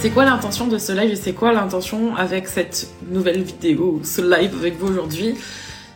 C'est 0.00 0.08
quoi 0.08 0.24
l'intention 0.24 0.66
de 0.66 0.78
ce 0.78 0.92
live 0.92 1.10
et 1.10 1.16
c'est 1.16 1.34
quoi 1.34 1.52
l'intention 1.52 2.16
avec 2.16 2.48
cette 2.48 2.88
nouvelle 3.10 3.42
vidéo, 3.42 4.00
ce 4.02 4.22
live 4.22 4.54
avec 4.58 4.78
vous 4.78 4.88
aujourd'hui? 4.88 5.34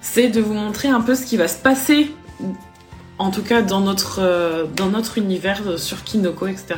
C'est 0.02 0.28
de 0.28 0.42
vous 0.42 0.52
montrer 0.52 0.88
un 0.88 1.00
peu 1.00 1.14
ce 1.14 1.24
qui 1.24 1.38
va 1.38 1.48
se 1.48 1.56
passer, 1.56 2.10
en 3.16 3.30
tout 3.30 3.42
cas 3.42 3.62
dans 3.62 3.80
notre, 3.80 4.18
euh, 4.20 4.66
dans 4.76 4.88
notre 4.90 5.16
univers 5.16 5.78
sur 5.78 6.04
Kinoko, 6.04 6.48
etc. 6.48 6.74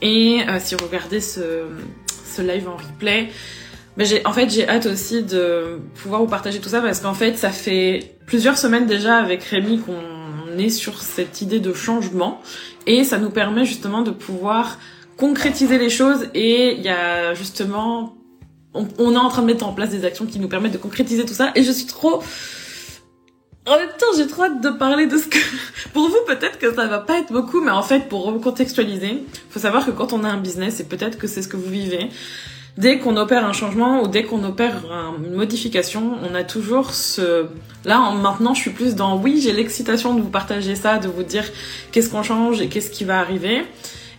Et 0.00 0.40
euh, 0.48 0.58
si 0.58 0.74
vous 0.74 0.86
regardez 0.86 1.20
ce, 1.20 1.66
ce 2.24 2.40
live 2.40 2.66
en 2.70 2.78
replay, 2.78 3.28
j'ai, 3.98 4.26
en 4.26 4.32
fait, 4.32 4.48
j'ai 4.48 4.66
hâte 4.66 4.86
aussi 4.86 5.24
de 5.24 5.78
pouvoir 6.02 6.22
vous 6.22 6.26
partager 6.26 6.58
tout 6.58 6.70
ça 6.70 6.80
parce 6.80 7.00
qu'en 7.00 7.12
fait, 7.12 7.36
ça 7.36 7.50
fait 7.50 8.16
plusieurs 8.24 8.56
semaines 8.56 8.86
déjà 8.86 9.18
avec 9.18 9.44
Rémi 9.44 9.80
qu'on 9.80 10.56
est 10.56 10.70
sur 10.70 11.02
cette 11.02 11.42
idée 11.42 11.60
de 11.60 11.74
changement 11.74 12.40
et 12.86 13.04
ça 13.04 13.18
nous 13.18 13.30
permet 13.30 13.66
justement 13.66 14.00
de 14.00 14.10
pouvoir 14.10 14.78
concrétiser 15.16 15.78
les 15.78 15.90
choses 15.90 16.28
et 16.34 16.72
il 16.72 16.82
y 16.82 16.88
a 16.88 17.34
justement 17.34 18.16
on, 18.74 19.14
est 19.14 19.16
en 19.16 19.28
train 19.28 19.42
de 19.42 19.46
mettre 19.46 19.66
en 19.66 19.72
place 19.72 19.90
des 19.90 20.04
actions 20.04 20.26
qui 20.26 20.38
nous 20.38 20.48
permettent 20.48 20.72
de 20.72 20.78
concrétiser 20.78 21.24
tout 21.24 21.34
ça 21.34 21.52
et 21.54 21.62
je 21.62 21.72
suis 21.72 21.86
trop 21.86 22.22
en 23.66 23.76
même 23.78 23.88
temps, 23.98 24.06
j'ai 24.16 24.28
trop 24.28 24.44
hâte 24.44 24.60
de 24.60 24.70
parler 24.70 25.06
de 25.06 25.18
ce 25.18 25.26
que... 25.26 25.38
Pour 25.92 26.08
vous, 26.08 26.18
peut-être 26.28 26.58
que 26.58 26.72
ça 26.72 26.86
va 26.86 27.00
pas 27.00 27.18
être 27.18 27.32
beaucoup, 27.32 27.60
mais 27.60 27.72
en 27.72 27.82
fait, 27.82 28.08
pour 28.08 28.24
recontextualiser, 28.24 29.24
faut 29.50 29.58
savoir 29.58 29.84
que 29.84 29.90
quand 29.90 30.12
on 30.12 30.22
a 30.22 30.28
un 30.28 30.36
business, 30.36 30.78
et 30.78 30.84
peut-être 30.84 31.18
que 31.18 31.26
c'est 31.26 31.42
ce 31.42 31.48
que 31.48 31.56
vous 31.56 31.68
vivez, 31.68 32.10
dès 32.78 33.00
qu'on 33.00 33.16
opère 33.16 33.44
un 33.44 33.52
changement 33.52 34.02
ou 34.02 34.06
dès 34.06 34.22
qu'on 34.22 34.44
opère 34.44 34.84
une 35.24 35.34
modification, 35.34 36.12
on 36.22 36.34
a 36.36 36.44
toujours 36.44 36.94
ce... 36.94 37.46
Là, 37.84 38.12
maintenant, 38.12 38.54
je 38.54 38.60
suis 38.60 38.70
plus 38.70 38.94
dans, 38.94 39.20
oui, 39.20 39.40
j'ai 39.42 39.52
l'excitation 39.52 40.14
de 40.14 40.20
vous 40.20 40.30
partager 40.30 40.76
ça, 40.76 40.98
de 40.98 41.08
vous 41.08 41.24
dire 41.24 41.44
qu'est-ce 41.90 42.10
qu'on 42.10 42.22
change 42.22 42.60
et 42.60 42.68
qu'est-ce 42.68 42.90
qui 42.90 43.04
va 43.04 43.18
arriver. 43.18 43.64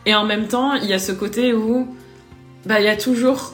Et 0.07 0.15
en 0.15 0.23
même 0.23 0.47
temps, 0.47 0.73
il 0.73 0.85
y 0.85 0.93
a 0.93 0.99
ce 0.99 1.11
côté 1.11 1.53
où 1.53 1.85
bah 2.65 2.79
il 2.79 2.85
y 2.85 2.89
a 2.89 2.95
toujours 2.95 3.53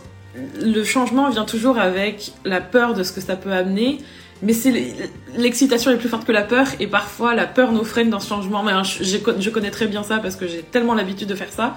le 0.61 0.83
changement 0.83 1.29
vient 1.29 1.45
toujours 1.45 1.77
avec 1.79 2.31
la 2.45 2.61
peur 2.61 2.93
de 2.93 3.03
ce 3.03 3.11
que 3.11 3.21
ça 3.21 3.35
peut 3.35 3.51
amener, 3.51 3.99
mais 4.41 4.53
c'est 4.53 4.93
l'excitation 5.35 5.91
est 5.91 5.97
plus 5.97 6.09
forte 6.09 6.25
que 6.25 6.31
la 6.31 6.43
peur 6.43 6.67
et 6.79 6.87
parfois 6.87 7.33
la 7.33 7.47
peur 7.47 7.71
nous 7.71 7.83
freine 7.83 8.09
dans 8.09 8.19
ce 8.19 8.29
changement. 8.29 8.61
Mais 8.63 8.71
hein, 8.71 8.83
je, 8.83 9.03
je 9.03 9.49
connais 9.49 9.71
très 9.71 9.87
bien 9.87 10.03
ça 10.03 10.19
parce 10.19 10.35
que 10.35 10.47
j'ai 10.47 10.61
tellement 10.61 10.93
l'habitude 10.93 11.27
de 11.27 11.35
faire 11.35 11.51
ça, 11.51 11.75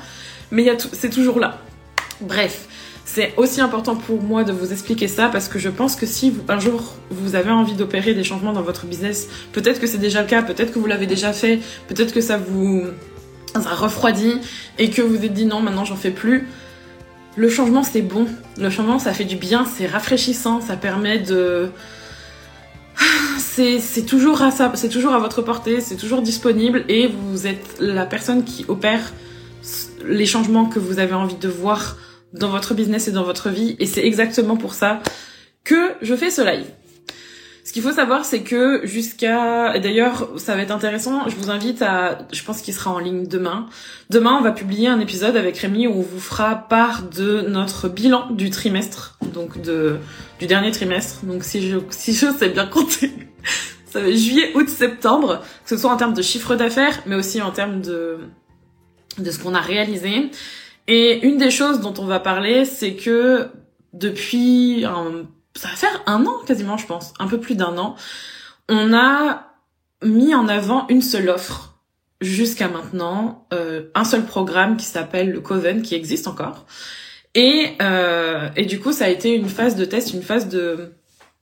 mais 0.51 0.71
c'est 0.93 1.11
toujours 1.11 1.41
là. 1.41 1.59
Bref, 2.21 2.67
c'est 3.07 3.33
aussi 3.39 3.63
important 3.63 3.97
pour 3.97 4.23
moi 4.23 4.45
de 4.45 4.53
vous 4.53 4.73
expliquer 4.73 5.09
ça 5.09 5.29
parce 5.29 5.49
que 5.49 5.59
je 5.59 5.71
pense 5.71 5.97
que 5.97 6.05
si 6.05 6.35
un 6.49 6.59
jour 6.59 6.97
vous 7.11 7.35
avez 7.35 7.51
envie 7.51 7.75
d'opérer 7.75 8.13
des 8.13 8.25
changements 8.25 8.53
dans 8.53 8.63
votre 8.63 8.85
business, 8.85 9.29
peut-être 9.53 9.81
que 9.81 9.87
c'est 9.87 9.99
déjà 9.99 10.21
le 10.21 10.29
cas, 10.29 10.43
peut-être 10.43 10.73
que 10.73 10.79
vous 10.79 10.87
l'avez 10.87 11.07
déjà 11.07 11.33
fait, 11.33 11.61
peut-être 11.89 12.13
que 12.13 12.21
ça 12.21 12.37
vous 12.37 12.85
ça 13.63 13.71
refroidit 13.71 14.35
et 14.79 14.91
que 14.91 15.03
vous 15.03 15.25
êtes 15.25 15.33
dit 15.33 15.47
non, 15.47 15.61
maintenant 15.61 15.85
j'en 15.85 15.97
fais 15.97 16.11
plus. 16.11 16.47
Le 17.37 17.49
changement 17.49 17.83
c'est 17.83 18.03
bon. 18.03 18.27
Le 18.59 18.71
changement 18.71 18.99
ça 18.99 19.13
fait 19.13 19.25
du 19.25 19.37
bien, 19.37 19.65
c'est 19.65 19.87
rafraîchissant, 19.87 20.61
ça 20.61 20.77
permet 20.77 21.19
de. 21.19 21.71
C'est 23.57 24.05
toujours 24.05 24.43
à 24.43 24.51
c'est 24.75 24.91
toujours 24.91 25.15
à 25.15 25.19
votre 25.19 25.41
portée, 25.41 25.81
c'est 25.81 25.97
toujours 25.97 26.21
disponible 26.21 26.85
et 26.91 27.07
vous 27.07 27.47
êtes 27.47 27.77
la 27.81 28.05
personne 28.05 28.45
qui 28.45 28.67
opère 28.69 29.15
les 30.05 30.27
changements 30.27 30.67
que 30.67 30.79
vous 30.79 30.99
avez 30.99 31.15
envie 31.15 31.37
de 31.37 31.49
voir 31.49 31.97
dans 32.35 32.51
votre 32.51 32.75
business 32.75 33.09
et 33.09 33.13
dans 33.13 33.23
votre 33.23 33.49
vie 33.49 33.75
et 33.79 33.87
c'est 33.87 34.05
exactement 34.05 34.59
pour 34.59 34.75
ça 34.75 35.01
que 35.65 35.93
je 36.03 36.15
fais 36.15 36.31
ce 36.31 36.43
live. 36.43 36.67
Ce 37.67 37.73
qu'il 37.73 37.83
faut 37.83 37.91
savoir, 37.91 38.25
c'est 38.25 38.45
que 38.45 38.83
jusqu'à, 38.87 39.77
d'ailleurs, 39.81 40.29
ça 40.37 40.55
va 40.55 40.63
être 40.63 40.71
intéressant. 40.71 41.29
Je 41.29 41.35
vous 41.35 41.51
invite 41.51 41.83
à, 41.83 42.19
je 42.33 42.45
pense 42.45 42.63
qu'il 42.63 42.73
sera 42.73 42.93
en 42.93 43.01
ligne 43.01 43.27
demain. 43.27 43.67
Demain, 44.09 44.37
on 44.39 44.41
va 44.41 44.53
publier 44.53 44.87
un 44.87 45.01
épisode 45.01 45.37
avec 45.37 45.59
Rémi 45.59 45.89
où 45.89 45.95
on 45.95 46.01
vous 46.01 46.21
fera 46.21 46.55
part 46.55 47.03
de 47.03 47.41
notre 47.49 47.89
bilan 47.89 48.31
du 48.31 48.51
trimestre, 48.51 49.19
donc 49.35 49.61
de 49.61 49.99
du 50.39 50.47
dernier 50.47 50.71
trimestre. 50.71 51.25
Donc 51.25 51.43
si 51.43 51.69
je 51.69 51.79
si 51.91 52.13
je 52.13 52.31
sais 52.39 52.51
bien 52.51 52.67
compter, 52.67 53.11
ça 53.87 53.99
va 53.99 54.07
être 54.07 54.17
juillet, 54.17 54.53
août, 54.55 54.69
septembre, 54.69 55.41
que 55.65 55.69
ce 55.69 55.77
soit 55.77 55.91
en 55.91 55.97
termes 55.97 56.15
de 56.15 56.23
chiffre 56.23 56.55
d'affaires, 56.55 57.03
mais 57.05 57.17
aussi 57.17 57.43
en 57.43 57.51
termes 57.51 57.81
de 57.81 58.19
de 59.19 59.31
ce 59.33 59.41
qu'on 59.41 59.57
a 59.57 59.61
réalisé. 59.61 60.31
Et 60.87 61.27
une 61.27 61.37
des 61.37 61.51
choses 61.51 61.81
dont 61.81 61.95
on 61.99 62.07
va 62.07 62.21
parler, 62.21 62.65
c'est 62.65 62.95
que 62.95 63.49
depuis 63.93 64.85
un 64.85 65.27
ça 65.57 65.69
va 65.69 65.75
faire 65.75 66.03
un 66.07 66.25
an 66.27 66.35
quasiment, 66.47 66.77
je 66.77 66.87
pense, 66.87 67.13
un 67.19 67.27
peu 67.27 67.41
plus 67.41 67.55
d'un 67.55 67.77
an, 67.79 67.97
on 68.69 68.95
a 68.95 69.53
mis 70.03 70.35
en 70.35 70.49
avant 70.49 70.87
une 70.89 71.03
seule 71.03 71.29
offre 71.29 71.79
jusqu'à 72.21 72.69
maintenant, 72.69 73.47
euh, 73.53 73.91
un 73.95 74.05
seul 74.05 74.25
programme 74.25 74.77
qui 74.77 74.87
s'appelle 74.87 75.31
le 75.31 75.41
Coven, 75.41 75.83
qui 75.83 75.95
existe 75.95 76.27
encore. 76.27 76.67
Et, 77.35 77.75
euh, 77.83 78.49
et 78.57 78.65
du 78.65 78.81
coup, 78.81 78.93
ça 78.93 79.05
a 79.05 79.09
été 79.09 79.35
une 79.35 79.49
phase 79.49 79.77
de 79.77 79.85
test, 79.85 80.15
une 80.15 80.23
phase 80.23 80.49
de 80.49 80.95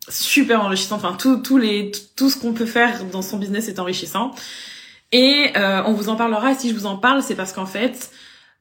super 0.09 0.61
enrichissante. 0.61 1.05
Enfin, 1.05 1.17
tout, 1.17 1.39
tout, 1.39 1.59
les, 1.59 1.93
tout 2.17 2.29
ce 2.31 2.37
qu'on 2.37 2.53
peut 2.53 2.67
faire 2.67 3.05
dans 3.05 3.23
son 3.23 3.39
business 3.39 3.69
est 3.69 3.79
enrichissant. 3.79 4.33
Et 5.13 5.53
euh, 5.57 5.83
on 5.87 5.93
vous 5.93 6.09
en 6.09 6.17
parlera. 6.17 6.55
Si 6.55 6.69
je 6.69 6.75
vous 6.75 6.87
en 6.87 6.97
parle, 6.97 7.23
c'est 7.23 7.37
parce 7.37 7.53
qu'en 7.53 7.67
fait, 7.67 8.11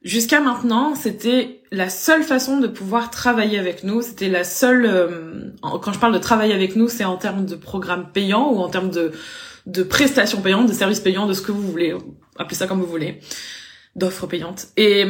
Jusqu'à 0.04 0.40
maintenant, 0.40 0.94
c'était 0.94 1.62
la 1.72 1.88
seule 1.88 2.22
façon 2.22 2.60
de 2.60 2.66
pouvoir 2.66 3.10
travailler 3.10 3.58
avec 3.58 3.84
nous. 3.84 4.02
C'était 4.02 4.28
la 4.28 4.44
seule. 4.44 4.84
Euh, 4.84 5.50
quand 5.62 5.92
je 5.92 5.98
parle 5.98 6.12
de 6.12 6.18
travailler 6.18 6.52
avec 6.52 6.76
nous, 6.76 6.88
c'est 6.88 7.04
en 7.04 7.16
termes 7.16 7.46
de 7.46 7.56
programme 7.56 8.12
payant 8.12 8.52
ou 8.52 8.58
en 8.58 8.68
termes 8.68 8.90
de 8.90 9.12
de 9.66 9.82
prestations 9.82 10.42
payantes, 10.42 10.68
de 10.68 10.74
services 10.74 11.00
payants, 11.00 11.26
de 11.26 11.32
ce 11.32 11.40
que 11.40 11.50
vous 11.50 11.62
voulez, 11.62 11.96
appelez 12.38 12.54
ça 12.54 12.66
comme 12.66 12.80
vous 12.80 12.86
voulez, 12.86 13.20
d'offres 13.96 14.26
payantes. 14.26 14.66
Et 14.76 15.06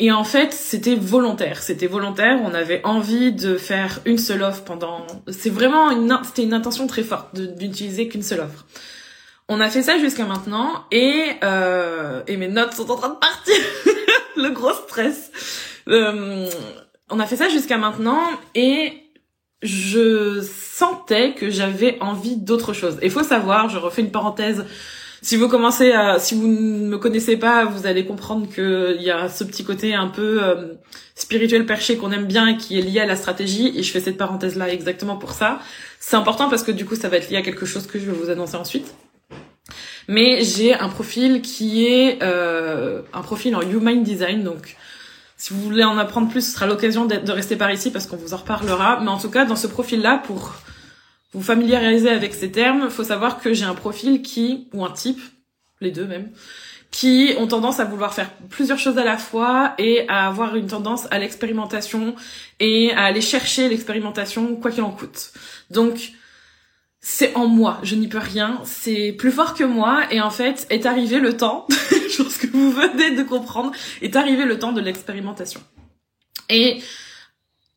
et 0.00 0.12
en 0.12 0.24
fait, 0.24 0.52
c'était 0.52 0.94
volontaire. 0.94 1.60
C'était 1.62 1.88
volontaire. 1.88 2.38
On 2.44 2.54
avait 2.54 2.84
envie 2.84 3.32
de 3.32 3.56
faire 3.56 4.00
une 4.04 4.18
seule 4.18 4.42
offre 4.42 4.62
pendant. 4.62 5.06
C'est 5.28 5.50
vraiment 5.50 5.90
une. 5.90 6.16
C'était 6.22 6.44
une 6.44 6.54
intention 6.54 6.86
très 6.86 7.02
forte 7.02 7.34
d'utiliser 7.34 8.08
qu'une 8.08 8.22
seule 8.22 8.40
offre. 8.40 8.66
On 9.48 9.60
a 9.60 9.70
fait 9.70 9.82
ça 9.82 9.98
jusqu'à 9.98 10.26
maintenant 10.26 10.84
et 10.92 11.32
euh, 11.42 12.22
et 12.28 12.36
mes 12.36 12.48
notes 12.48 12.74
sont 12.74 12.90
en 12.90 12.96
train 12.96 13.08
de 13.08 13.18
partir. 13.18 13.54
le 14.42 14.50
gros 14.50 14.72
stress. 14.72 15.30
Euh, 15.88 16.48
on 17.10 17.20
a 17.20 17.26
fait 17.26 17.36
ça 17.36 17.48
jusqu'à 17.48 17.78
maintenant 17.78 18.22
et 18.54 18.92
je 19.62 20.40
sentais 20.40 21.34
que 21.34 21.50
j'avais 21.50 21.98
envie 22.00 22.36
d'autre 22.36 22.72
chose. 22.72 22.98
Il 23.02 23.10
faut 23.10 23.24
savoir, 23.24 23.68
je 23.68 23.78
refais 23.78 24.02
une 24.02 24.10
parenthèse. 24.10 24.64
Si 25.20 25.34
vous 25.34 25.48
commencez 25.48 25.90
à, 25.90 26.20
si 26.20 26.36
vous 26.36 26.46
ne 26.46 26.86
me 26.86 26.98
connaissez 26.98 27.36
pas, 27.36 27.64
vous 27.64 27.86
allez 27.86 28.06
comprendre 28.06 28.48
qu'il 28.48 29.02
y 29.02 29.10
a 29.10 29.28
ce 29.28 29.42
petit 29.42 29.64
côté 29.64 29.92
un 29.94 30.06
peu 30.06 30.40
euh, 30.44 30.74
spirituel 31.16 31.66
perché 31.66 31.96
qu'on 31.96 32.12
aime 32.12 32.26
bien 32.26 32.46
et 32.46 32.56
qui 32.56 32.78
est 32.78 32.82
lié 32.82 33.00
à 33.00 33.06
la 33.06 33.16
stratégie. 33.16 33.76
Et 33.76 33.82
je 33.82 33.90
fais 33.90 33.98
cette 33.98 34.16
parenthèse 34.16 34.54
là 34.54 34.72
exactement 34.72 35.16
pour 35.16 35.32
ça. 35.32 35.58
C'est 35.98 36.14
important 36.14 36.48
parce 36.48 36.62
que 36.62 36.70
du 36.70 36.84
coup, 36.84 36.94
ça 36.94 37.08
va 37.08 37.16
être 37.16 37.30
lié 37.30 37.38
à 37.38 37.42
quelque 37.42 37.66
chose 37.66 37.88
que 37.88 37.98
je 37.98 38.04
vais 38.08 38.16
vous 38.16 38.30
annoncer 38.30 38.56
ensuite 38.56 38.94
mais 40.08 40.42
j'ai 40.42 40.74
un 40.74 40.88
profil 40.88 41.42
qui 41.42 41.86
est 41.86 42.22
euh, 42.22 43.02
un 43.12 43.22
profil 43.22 43.54
en 43.54 43.60
human 43.60 44.02
design, 44.02 44.42
donc 44.42 44.76
si 45.36 45.54
vous 45.54 45.60
voulez 45.62 45.84
en 45.84 45.96
apprendre 45.96 46.28
plus, 46.28 46.44
ce 46.44 46.54
sera 46.54 46.66
l'occasion 46.66 47.06
de 47.06 47.30
rester 47.30 47.54
par 47.54 47.70
ici 47.70 47.92
parce 47.92 48.08
qu'on 48.08 48.16
vous 48.16 48.34
en 48.34 48.38
reparlera. 48.38 48.98
Mais 49.00 49.08
en 49.08 49.18
tout 49.18 49.30
cas, 49.30 49.44
dans 49.44 49.54
ce 49.54 49.68
profil-là, 49.68 50.20
pour 50.26 50.52
vous 51.32 51.42
familiariser 51.42 52.10
avec 52.10 52.34
ces 52.34 52.50
termes, 52.50 52.90
faut 52.90 53.04
savoir 53.04 53.40
que 53.40 53.54
j'ai 53.54 53.64
un 53.64 53.74
profil 53.74 54.22
qui, 54.22 54.66
ou 54.72 54.84
un 54.84 54.90
type, 54.90 55.20
les 55.80 55.92
deux 55.92 56.06
même, 56.06 56.30
qui 56.90 57.34
ont 57.38 57.46
tendance 57.46 57.78
à 57.78 57.84
vouloir 57.84 58.14
faire 58.14 58.30
plusieurs 58.48 58.78
choses 58.78 58.98
à 58.98 59.04
la 59.04 59.16
fois 59.16 59.74
et 59.78 60.08
à 60.08 60.26
avoir 60.26 60.56
une 60.56 60.66
tendance 60.66 61.06
à 61.12 61.18
l'expérimentation 61.18 62.16
et 62.58 62.92
à 62.92 63.04
aller 63.04 63.20
chercher 63.20 63.68
l'expérimentation 63.68 64.56
quoi 64.56 64.72
qu'il 64.72 64.82
en 64.82 64.90
coûte. 64.90 65.32
Donc, 65.70 66.12
c'est 67.10 67.34
en 67.34 67.46
moi, 67.46 67.80
je 67.82 67.94
n'y 67.94 68.06
peux 68.06 68.18
rien, 68.18 68.60
c'est 68.64 69.12
plus 69.12 69.32
fort 69.32 69.54
que 69.54 69.64
moi 69.64 70.02
et 70.10 70.20
en 70.20 70.28
fait 70.28 70.66
est 70.68 70.84
arrivé 70.84 71.20
le 71.20 71.38
temps, 71.38 71.66
je 71.90 72.22
pense 72.22 72.36
que 72.36 72.46
vous 72.48 72.70
venez 72.70 73.12
de 73.12 73.22
comprendre, 73.22 73.72
est 74.02 74.14
arrivé 74.14 74.44
le 74.44 74.58
temps 74.58 74.72
de 74.72 74.82
l'expérimentation. 74.82 75.62
Et 76.50 76.82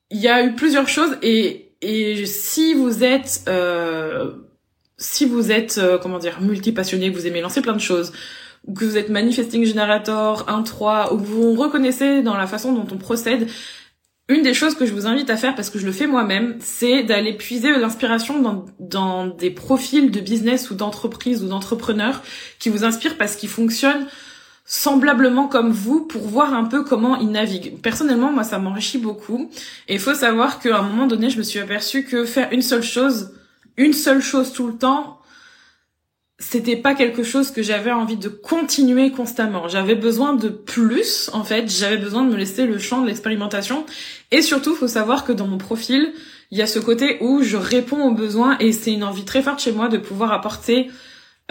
il 0.10 0.20
y 0.20 0.28
a 0.28 0.44
eu 0.44 0.54
plusieurs 0.54 0.90
choses 0.90 1.18
et, 1.22 1.72
et 1.82 2.26
si 2.26 2.74
vous 2.74 3.06
êtes 3.06 3.46
euh, 3.48 4.34
si 4.98 5.24
vous 5.24 5.50
êtes 5.50 5.78
euh, 5.78 5.98
comment 5.98 6.20
dire 6.20 6.42
multipassionné, 6.42 7.10
vous 7.10 7.26
aimez 7.26 7.40
lancer 7.40 7.62
plein 7.62 7.74
de 7.74 7.80
choses, 7.80 8.12
ou 8.68 8.74
que 8.74 8.84
vous 8.84 8.98
êtes 8.98 9.08
manifesting 9.08 9.64
generator 9.66 10.46
1-3, 10.50 11.14
ou 11.14 11.18
que 11.18 11.24
vous 11.24 11.54
reconnaissez 11.56 12.22
dans 12.22 12.36
la 12.36 12.48
façon 12.48 12.74
dont 12.74 12.88
on 12.92 12.98
procède, 12.98 13.48
une 14.32 14.44
des 14.44 14.54
choses 14.54 14.76
que 14.76 14.86
je 14.86 14.94
vous 14.94 15.08
invite 15.08 15.30
à 15.30 15.38
faire, 15.38 15.56
parce 15.56 15.70
que 15.70 15.80
je 15.80 15.86
le 15.86 15.92
fais 15.92 16.08
moi-même, 16.08 16.56
c'est 16.60 17.04
d'aller 17.04 17.34
puiser 17.34 17.72
l'inspiration 17.78 18.40
dans, 18.40 18.66
dans 18.80 19.28
des 19.28 19.52
profils 19.52 20.10
de 20.10 20.20
business 20.20 20.72
ou 20.72 20.76
d'entreprise 20.76 21.44
ou 21.44 21.48
d'entrepreneurs 21.48 22.22
qui 22.60 22.70
vous 22.70 22.84
inspirent 22.84 23.18
parce 23.18 23.36
qu'ils 23.36 23.50
fonctionnent 23.50 24.08
semblablement 24.66 25.48
comme 25.48 25.72
vous 25.72 26.02
pour 26.06 26.22
voir 26.22 26.54
un 26.54 26.64
peu 26.64 26.84
comment 26.84 27.18
ils 27.18 27.30
naviguent. 27.30 27.80
Personnellement, 27.82 28.32
moi, 28.32 28.44
ça 28.44 28.58
m'enrichit 28.58 29.00
beaucoup. 29.00 29.50
Et 29.88 29.96
il 29.96 30.00
faut 30.00 30.14
savoir 30.14 30.60
qu'à 30.60 30.80
un 30.80 30.84
moment 30.84 31.08
donné, 31.08 31.30
je 31.30 31.38
me 31.38 31.44
suis 31.44 31.60
aperçue 31.60 32.06
que 32.06 32.26
faire 32.26 32.50
une 32.52 32.62
seule 32.62 32.84
chose, 32.84 33.34
une 33.78 33.94
seule 33.94 34.22
chose 34.22 34.54
tout 34.54 34.68
le 34.68 34.78
temps, 34.78 35.21
c'était 36.42 36.76
pas 36.76 36.96
quelque 36.96 37.24
chose 37.24 37.52
que 37.52 37.62
j'avais 37.62 37.92
envie 37.92 38.18
de 38.18 38.28
continuer 38.28 39.12
constamment. 39.12 39.68
J'avais 39.68 39.96
besoin 39.96 40.34
de 40.34 40.50
plus, 40.50 41.30
en 41.34 41.44
fait. 41.44 41.70
J'avais 41.70 41.98
besoin 41.98 42.24
de 42.24 42.32
me 42.32 42.36
laisser 42.36 42.66
le 42.66 42.80
champ 42.80 43.02
de 43.02 43.08
l'expérimentation. 43.08 43.86
Et 44.32 44.42
surtout, 44.42 44.76
faut 44.76 44.88
savoir 44.88 45.24
que 45.24 45.32
dans 45.32 45.46
mon 45.46 45.60
profil, 45.60 46.14
il 46.50 46.58
y 46.58 46.62
a 46.64 46.68
ce 46.68 46.80
côté 46.80 47.18
où 47.22 47.44
je 47.44 47.58
réponds 47.58 48.04
aux 48.04 48.14
besoins 48.14 48.58
et 48.58 48.72
c'est 48.74 48.92
une 48.92 49.04
envie 49.04 49.24
très 49.24 49.44
forte 49.44 49.60
chez 49.60 49.72
moi 49.72 49.88
de 49.88 50.00
pouvoir 50.00 50.34
apporter, 50.34 50.90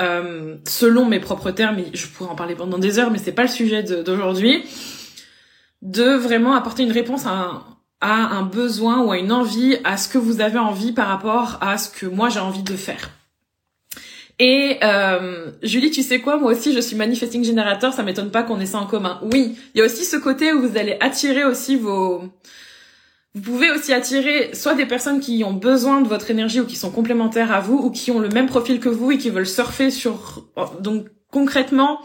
euh, 0.01 0.57
selon 0.67 1.07
mes 1.07 1.21
propres 1.21 1.53
termes, 1.53 1.79
je 1.95 2.07
pourrais 2.09 2.31
en 2.31 2.35
parler 2.35 2.57
pendant 2.57 2.79
des 2.79 2.99
heures, 2.99 3.11
mais 3.11 3.19
c'est 3.19 3.33
pas 3.33 3.43
le 3.43 3.49
sujet 3.49 3.83
d'aujourd'hui, 3.83 4.65
de 5.83 6.15
vraiment 6.17 6.55
apporter 6.55 6.83
une 6.83 6.93
réponse 6.93 7.27
à 7.27 7.65
un 8.03 8.43
besoin 8.43 9.03
ou 9.05 9.13
à 9.13 9.19
une 9.19 9.31
envie, 9.31 9.79
à 9.85 9.97
ce 9.97 10.09
que 10.09 10.19
vous 10.19 10.41
avez 10.41 10.59
envie 10.59 10.93
par 10.93 11.07
rapport 11.07 11.59
à 11.61 11.79
ce 11.79 11.89
que 11.91 12.07
moi 12.07 12.29
j'ai 12.29 12.41
envie 12.41 12.63
de 12.63 12.77
faire. 12.77 13.11
Et 14.43 14.79
euh, 14.83 15.51
Julie, 15.63 15.91
tu 15.91 16.03
sais 16.03 16.21
quoi? 16.21 16.39
Moi 16.39 16.53
aussi, 16.53 16.73
je 16.73 16.81
suis 16.81 16.97
manifesting 16.97 17.45
générateur. 17.45 17.93
Ça 17.93 18.03
m'étonne 18.03 18.31
pas 18.31 18.43
qu'on 18.43 18.59
ait 18.59 18.67
ça 18.67 18.79
en 18.79 18.87
commun. 18.87 19.21
Oui, 19.23 19.55
il 19.75 19.79
y 19.79 19.83
a 19.83 19.85
aussi 19.85 20.07
ce 20.07 20.17
côté 20.17 20.55
où 20.55 20.67
vous 20.67 20.79
allez 20.79 20.97
attirer 21.01 21.45
aussi 21.45 21.77
vos. 21.77 22.23
Vous 23.35 23.43
pouvez 23.43 23.71
aussi 23.71 23.93
attirer 23.93 24.55
soit 24.55 24.75
des 24.75 24.87
personnes 24.87 25.21
qui 25.21 25.45
ont 25.45 25.53
besoin 25.53 26.01
de 26.01 26.09
votre 26.09 26.31
énergie 26.31 26.59
ou 26.59 26.67
qui 26.67 26.77
sont 26.77 26.91
complémentaires 26.91 27.53
à 27.53 27.61
vous 27.61 27.77
ou 27.77 27.91
qui 27.91 28.11
ont 28.11 28.19
le 28.19 28.31
même 28.31 28.47
profil 28.47 28.81
que 28.81 28.89
vous 28.89 29.13
et 29.13 29.19
qui 29.19 29.29
veulent 29.29 29.47
surfer 29.47 29.91
sur. 29.91 30.47
Donc 30.81 31.07
concrètement, 31.31 32.01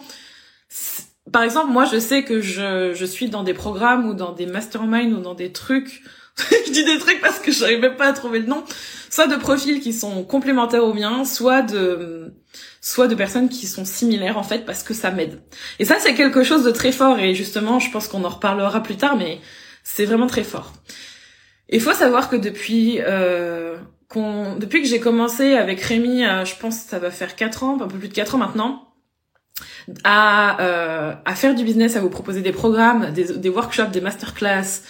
par 1.32 1.44
exemple, 1.44 1.72
moi, 1.72 1.86
je 1.86 2.00
sais 2.00 2.24
que 2.24 2.42
je, 2.42 2.92
je 2.94 3.06
suis 3.06 3.30
dans 3.30 3.44
des 3.44 3.54
programmes 3.54 4.10
ou 4.10 4.14
dans 4.14 4.34
des 4.34 4.46
masterminds 4.46 5.14
ou 5.14 5.22
dans 5.22 5.36
des 5.36 5.54
trucs 5.54 6.04
je 6.68 6.72
dis 6.72 6.84
des 6.84 7.00
trucs 7.00 7.22
parce 7.22 7.40
que 7.40 7.52
j'arrive 7.52 7.80
même 7.80 7.96
pas 7.96 8.08
à 8.08 8.14
trouver 8.14 8.40
le 8.40 8.48
nom, 8.48 8.64
soit 9.10 9.28
de 9.28 9.36
profils 9.36 9.80
qui 9.80 9.94
sont 9.94 10.24
complémentaires 10.24 10.84
aux 10.84 10.94
miens, 10.94 11.24
soit 11.24 11.62
de 11.62 12.34
soit 12.82 13.08
de 13.08 13.16
personnes 13.16 13.50
qui 13.50 13.68
sont 13.68 13.86
similaires 13.86 14.38
en 14.38 14.44
fait 14.44 14.66
parce 14.66 14.84
que 14.84 14.94
ça 14.94 15.12
m'aide. 15.12 15.42
Et 15.80 15.86
ça 15.86 15.96
c'est 16.00 16.14
quelque 16.14 16.44
chose 16.44 16.64
de 16.64 16.72
très 16.72 16.92
fort 16.92 17.20
et 17.20 17.34
justement 17.34 17.80
je 17.80 17.90
pense 17.90 18.08
qu'on 18.08 18.24
en 18.26 18.30
reparlera 18.30 18.84
plus 18.84 18.98
tard 18.98 19.16
mais 19.16 19.40
c'est 19.84 20.06
vraiment 20.06 20.28
très 20.28 20.44
fort. 20.44 20.74
Il 21.70 21.82
faut 21.82 21.94
savoir 21.94 22.30
que 22.30 22.36
depuis 22.36 23.00
euh, 23.00 23.78
qu'on 24.10 24.56
depuis 24.58 24.82
que 24.82 24.88
j'ai 24.88 25.00
commencé 25.00 25.54
avec 25.56 25.82
Rémi, 25.82 26.24
je 26.44 26.56
pense 26.60 26.76
ça 26.76 27.00
va 27.00 27.12
faire 27.12 27.36
4 27.36 27.64
ans, 27.64 27.82
un 27.82 27.88
peu 27.88 27.98
plus 27.98 28.10
de 28.10 28.14
4 28.14 28.36
ans 28.36 28.40
maintenant, 28.40 28.94
à, 30.04 30.62
euh, 30.62 31.14
à 31.24 31.36
faire 31.36 31.56
du 31.56 31.64
business, 31.64 31.96
à 31.96 32.02
vous 32.02 32.10
proposer 32.10 32.42
des 32.42 32.52
programmes, 32.52 33.12
des 33.12 33.50
workshops, 33.50 33.92
des 33.92 34.02
masterclass, 34.02 34.82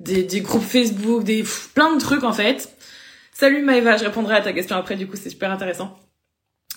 des, 0.00 0.40
groupes 0.40 0.62
Facebook, 0.62 1.24
des 1.24 1.44
plein 1.74 1.94
de 1.94 2.00
trucs 2.00 2.24
en 2.24 2.32
fait. 2.32 2.76
Salut 3.32 3.62
Maëva, 3.62 3.96
je 3.96 4.04
répondrai 4.04 4.36
à 4.36 4.40
ta 4.40 4.52
question 4.52 4.76
après, 4.76 4.96
du 4.96 5.06
coup 5.06 5.16
c'est 5.16 5.30
super 5.30 5.50
intéressant. 5.50 5.98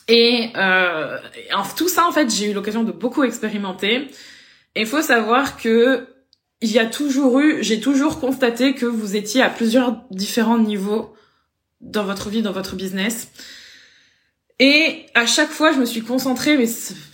Et, 0.08 0.50
euh, 0.56 1.18
en, 1.54 1.64
tout 1.76 1.88
ça 1.88 2.08
en 2.08 2.12
fait, 2.12 2.30
j'ai 2.34 2.52
eu 2.52 2.54
l'occasion 2.54 2.84
de 2.84 2.92
beaucoup 2.92 3.24
expérimenter. 3.24 4.08
Et 4.76 4.82
il 4.82 4.88
faut 4.88 5.02
savoir 5.02 5.58
que 5.58 6.08
il 6.62 6.72
y 6.72 6.80
a 6.80 6.86
toujours 6.86 7.40
eu, 7.40 7.64
j'ai 7.64 7.80
toujours 7.80 8.20
constaté 8.20 8.76
que 8.76 8.86
vous 8.86 9.16
étiez 9.16 9.42
à 9.42 9.50
plusieurs 9.50 10.04
différents 10.12 10.58
niveaux 10.58 11.14
dans 11.80 12.04
votre 12.04 12.30
vie, 12.30 12.42
dans 12.42 12.52
votre 12.52 12.76
business. 12.76 13.30
Et 14.60 15.06
à 15.16 15.26
chaque 15.26 15.50
fois, 15.50 15.72
je 15.72 15.80
me 15.80 15.86
suis 15.86 16.02
concentrée 16.02 16.58
mais 16.58 16.68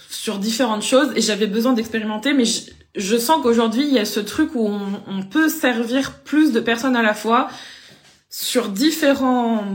sur 0.09 0.39
différentes 0.39 0.81
choses 0.81 1.11
et 1.15 1.21
j'avais 1.21 1.45
besoin 1.45 1.73
d'expérimenter, 1.73 2.33
mais 2.33 2.45
je 2.95 3.17
sens 3.17 3.41
qu'aujourd'hui, 3.41 3.83
il 3.83 3.93
y 3.93 3.99
a 3.99 4.05
ce 4.05 4.19
truc 4.19 4.55
où 4.55 4.67
on, 4.67 5.23
peut 5.23 5.49
servir 5.49 6.19
plus 6.23 6.51
de 6.51 6.59
personnes 6.59 6.95
à 6.95 7.01
la 7.01 7.13
fois 7.13 7.49
sur 8.29 8.69
différentes 8.69 9.65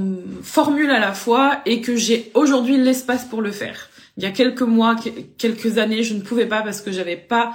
formules 0.43 0.90
à 0.90 1.00
la 1.00 1.12
fois 1.12 1.61
et 1.67 1.81
que 1.81 1.96
j'ai 1.96 2.31
aujourd'hui 2.34 2.76
l'espace 2.76 3.25
pour 3.25 3.43
le 3.43 3.52
faire. 3.52 3.88
Il 4.17 4.22
y 4.22 4.26
a 4.26 4.31
quelques 4.31 4.62
mois, 4.62 4.96
quelques 5.38 5.78
années, 5.78 6.02
je 6.02 6.14
ne 6.14 6.20
pouvais 6.20 6.46
pas 6.46 6.62
parce 6.62 6.81
que 6.81 6.93
j'avais 6.93 7.17
pas 7.17 7.52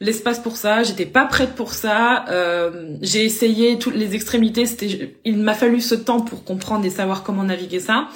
l'espace 0.00 0.40
pour 0.40 0.56
ça, 0.56 0.82
j'étais 0.82 1.06
pas 1.06 1.24
prête 1.24 1.54
pour 1.54 1.72
ça. 1.72 2.24
Euh, 2.28 2.96
j'ai 3.00 3.24
essayé 3.24 3.78
toutes 3.78 3.94
les 3.94 4.14
extrémités, 4.14 4.66
c'était, 4.66 5.16
il 5.24 5.38
m'a 5.38 5.54
fallu 5.54 5.80
ce 5.80 5.94
temps 5.94 6.20
pour 6.20 6.44
comprendre 6.44 6.84
et 6.84 6.90
savoir 6.90 7.22
comment 7.22 7.44
naviguer 7.44 7.80
ça. 7.80 8.08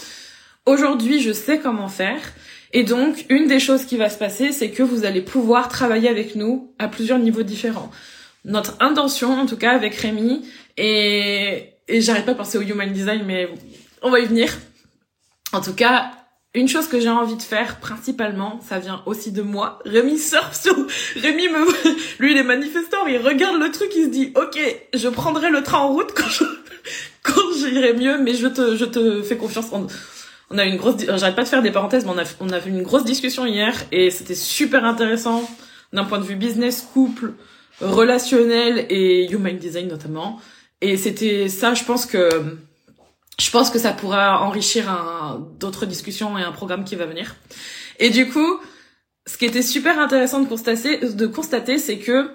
Aujourd'hui, 0.66 1.20
je 1.20 1.32
sais 1.32 1.60
comment 1.60 1.88
faire 1.88 2.20
et 2.73 2.85
donc, 2.85 3.25
une 3.29 3.47
des 3.47 3.61
choses 3.61 3.85
qui 3.85 3.97
va 3.97 4.11
se 4.11 4.19
passer, 4.19 4.53
c'est 4.53 4.70
que 4.70 4.82
vous 4.82 5.05
allez 5.05 5.23
pouvoir 5.23 5.69
travailler 5.69 6.09
avec 6.09 6.35
nous 6.35 6.75
à 6.79 6.88
plusieurs 6.88 7.19
niveaux 7.19 7.43
différents. 7.43 7.91
Notre 8.44 8.76
intention, 8.81 9.32
en 9.32 9.47
tout 9.47 9.56
cas, 9.56 9.73
avec 9.73 9.94
Rémi, 9.94 10.47
et, 10.76 11.70
et 11.88 12.00
j'arrête 12.00 12.26
pas 12.26 12.32
de 12.32 12.38
penser 12.38 12.59
au 12.59 12.62
human 12.62 12.93
design, 12.93 13.23
mais 13.26 13.49
on 14.03 14.11
va 14.11 14.20
y 14.20 14.26
venir. 14.26 14.53
En 15.53 15.62
tout 15.62 15.73
cas, 15.73 16.11
une 16.55 16.69
chose 16.69 16.88
que 16.88 17.00
j'ai 17.00 17.09
envie 17.09 17.37
de 17.37 17.43
faire 17.43 17.81
principalement, 17.81 18.61
ça 18.67 18.79
vient 18.79 19.03
aussi 19.06 19.32
de 19.32 19.43
moi. 19.43 19.79
Rémi 19.87 20.19
surfe 20.19 20.61
sur, 20.61 20.75
Rémi 21.17 21.49
me, 21.49 22.21
lui 22.21 22.32
il 22.32 22.38
est 22.38 22.43
manifestant, 22.43 23.06
il 23.06 23.19
regarde 23.19 23.61
le 23.61 23.71
truc, 23.71 23.91
il 23.97 24.05
se 24.05 24.11
dit, 24.11 24.32
ok, 24.35 24.59
je 24.94 25.09
prendrai 25.09 25.50
le 25.50 25.62
train 25.62 25.79
en 25.79 25.93
route 25.93 26.12
quand 26.14 26.29
je, 26.29 26.44
quand 27.23 27.53
j'irai 27.56 27.94
mieux, 27.94 28.19
mais 28.19 28.35
je 28.35 28.47
te, 28.47 28.76
je 28.76 28.85
te 28.85 29.23
fais 29.23 29.37
confiance 29.37 29.73
en, 29.73 29.87
on 30.50 30.59
a 30.59 30.65
une 30.65 30.77
grosse, 30.77 30.97
j'arrête 31.00 31.37
pas 31.37 31.45
de 31.45 31.49
faire 31.49 31.62
des 31.62 31.71
parenthèses, 31.71 32.05
mais 32.05 32.12
on 32.15 32.19
a, 32.19 32.25
on 32.41 32.50
a 32.50 32.61
fait 32.61 32.71
une 32.71 32.83
grosse 32.83 33.05
discussion 33.05 33.45
hier 33.47 33.75
et 33.93 34.11
c'était 34.11 34.35
super 34.35 34.85
intéressant 34.85 35.49
d'un 35.93 36.05
point 36.05 36.19
de 36.19 36.25
vue 36.25 36.37
business, 36.37 36.89
couple, 36.93 37.35
relationnel 37.81 38.87
et 38.89 39.31
human 39.31 39.56
design 39.56 39.89
notamment. 39.89 40.41
Et 40.81 40.97
c'était 40.97 41.49
ça, 41.49 41.75
je 41.75 41.85
pense 41.85 42.06
que, 42.06 42.29
je 43.39 43.50
pense 43.50 43.71
que 43.71 43.79
ça 43.79 43.93
pourra 43.93 44.43
enrichir 44.43 44.91
un, 44.91 45.47
d'autres 45.59 45.87
discussions 45.87 46.38
et 46.38 46.43
un 46.43 46.52
programme 46.52 46.85
qui 46.85 46.97
va 46.97 47.07
venir. 47.07 47.37
Et 47.99 48.11
du 48.11 48.28
coup, 48.28 48.61
ce 49.26 49.37
qui 49.37 49.45
était 49.45 49.62
super 49.62 49.99
intéressant 49.99 50.40
de 50.40 50.49
constater, 50.49 50.99
de 50.99 51.26
constater, 51.26 51.78
c'est 51.78 51.99
que 51.99 52.31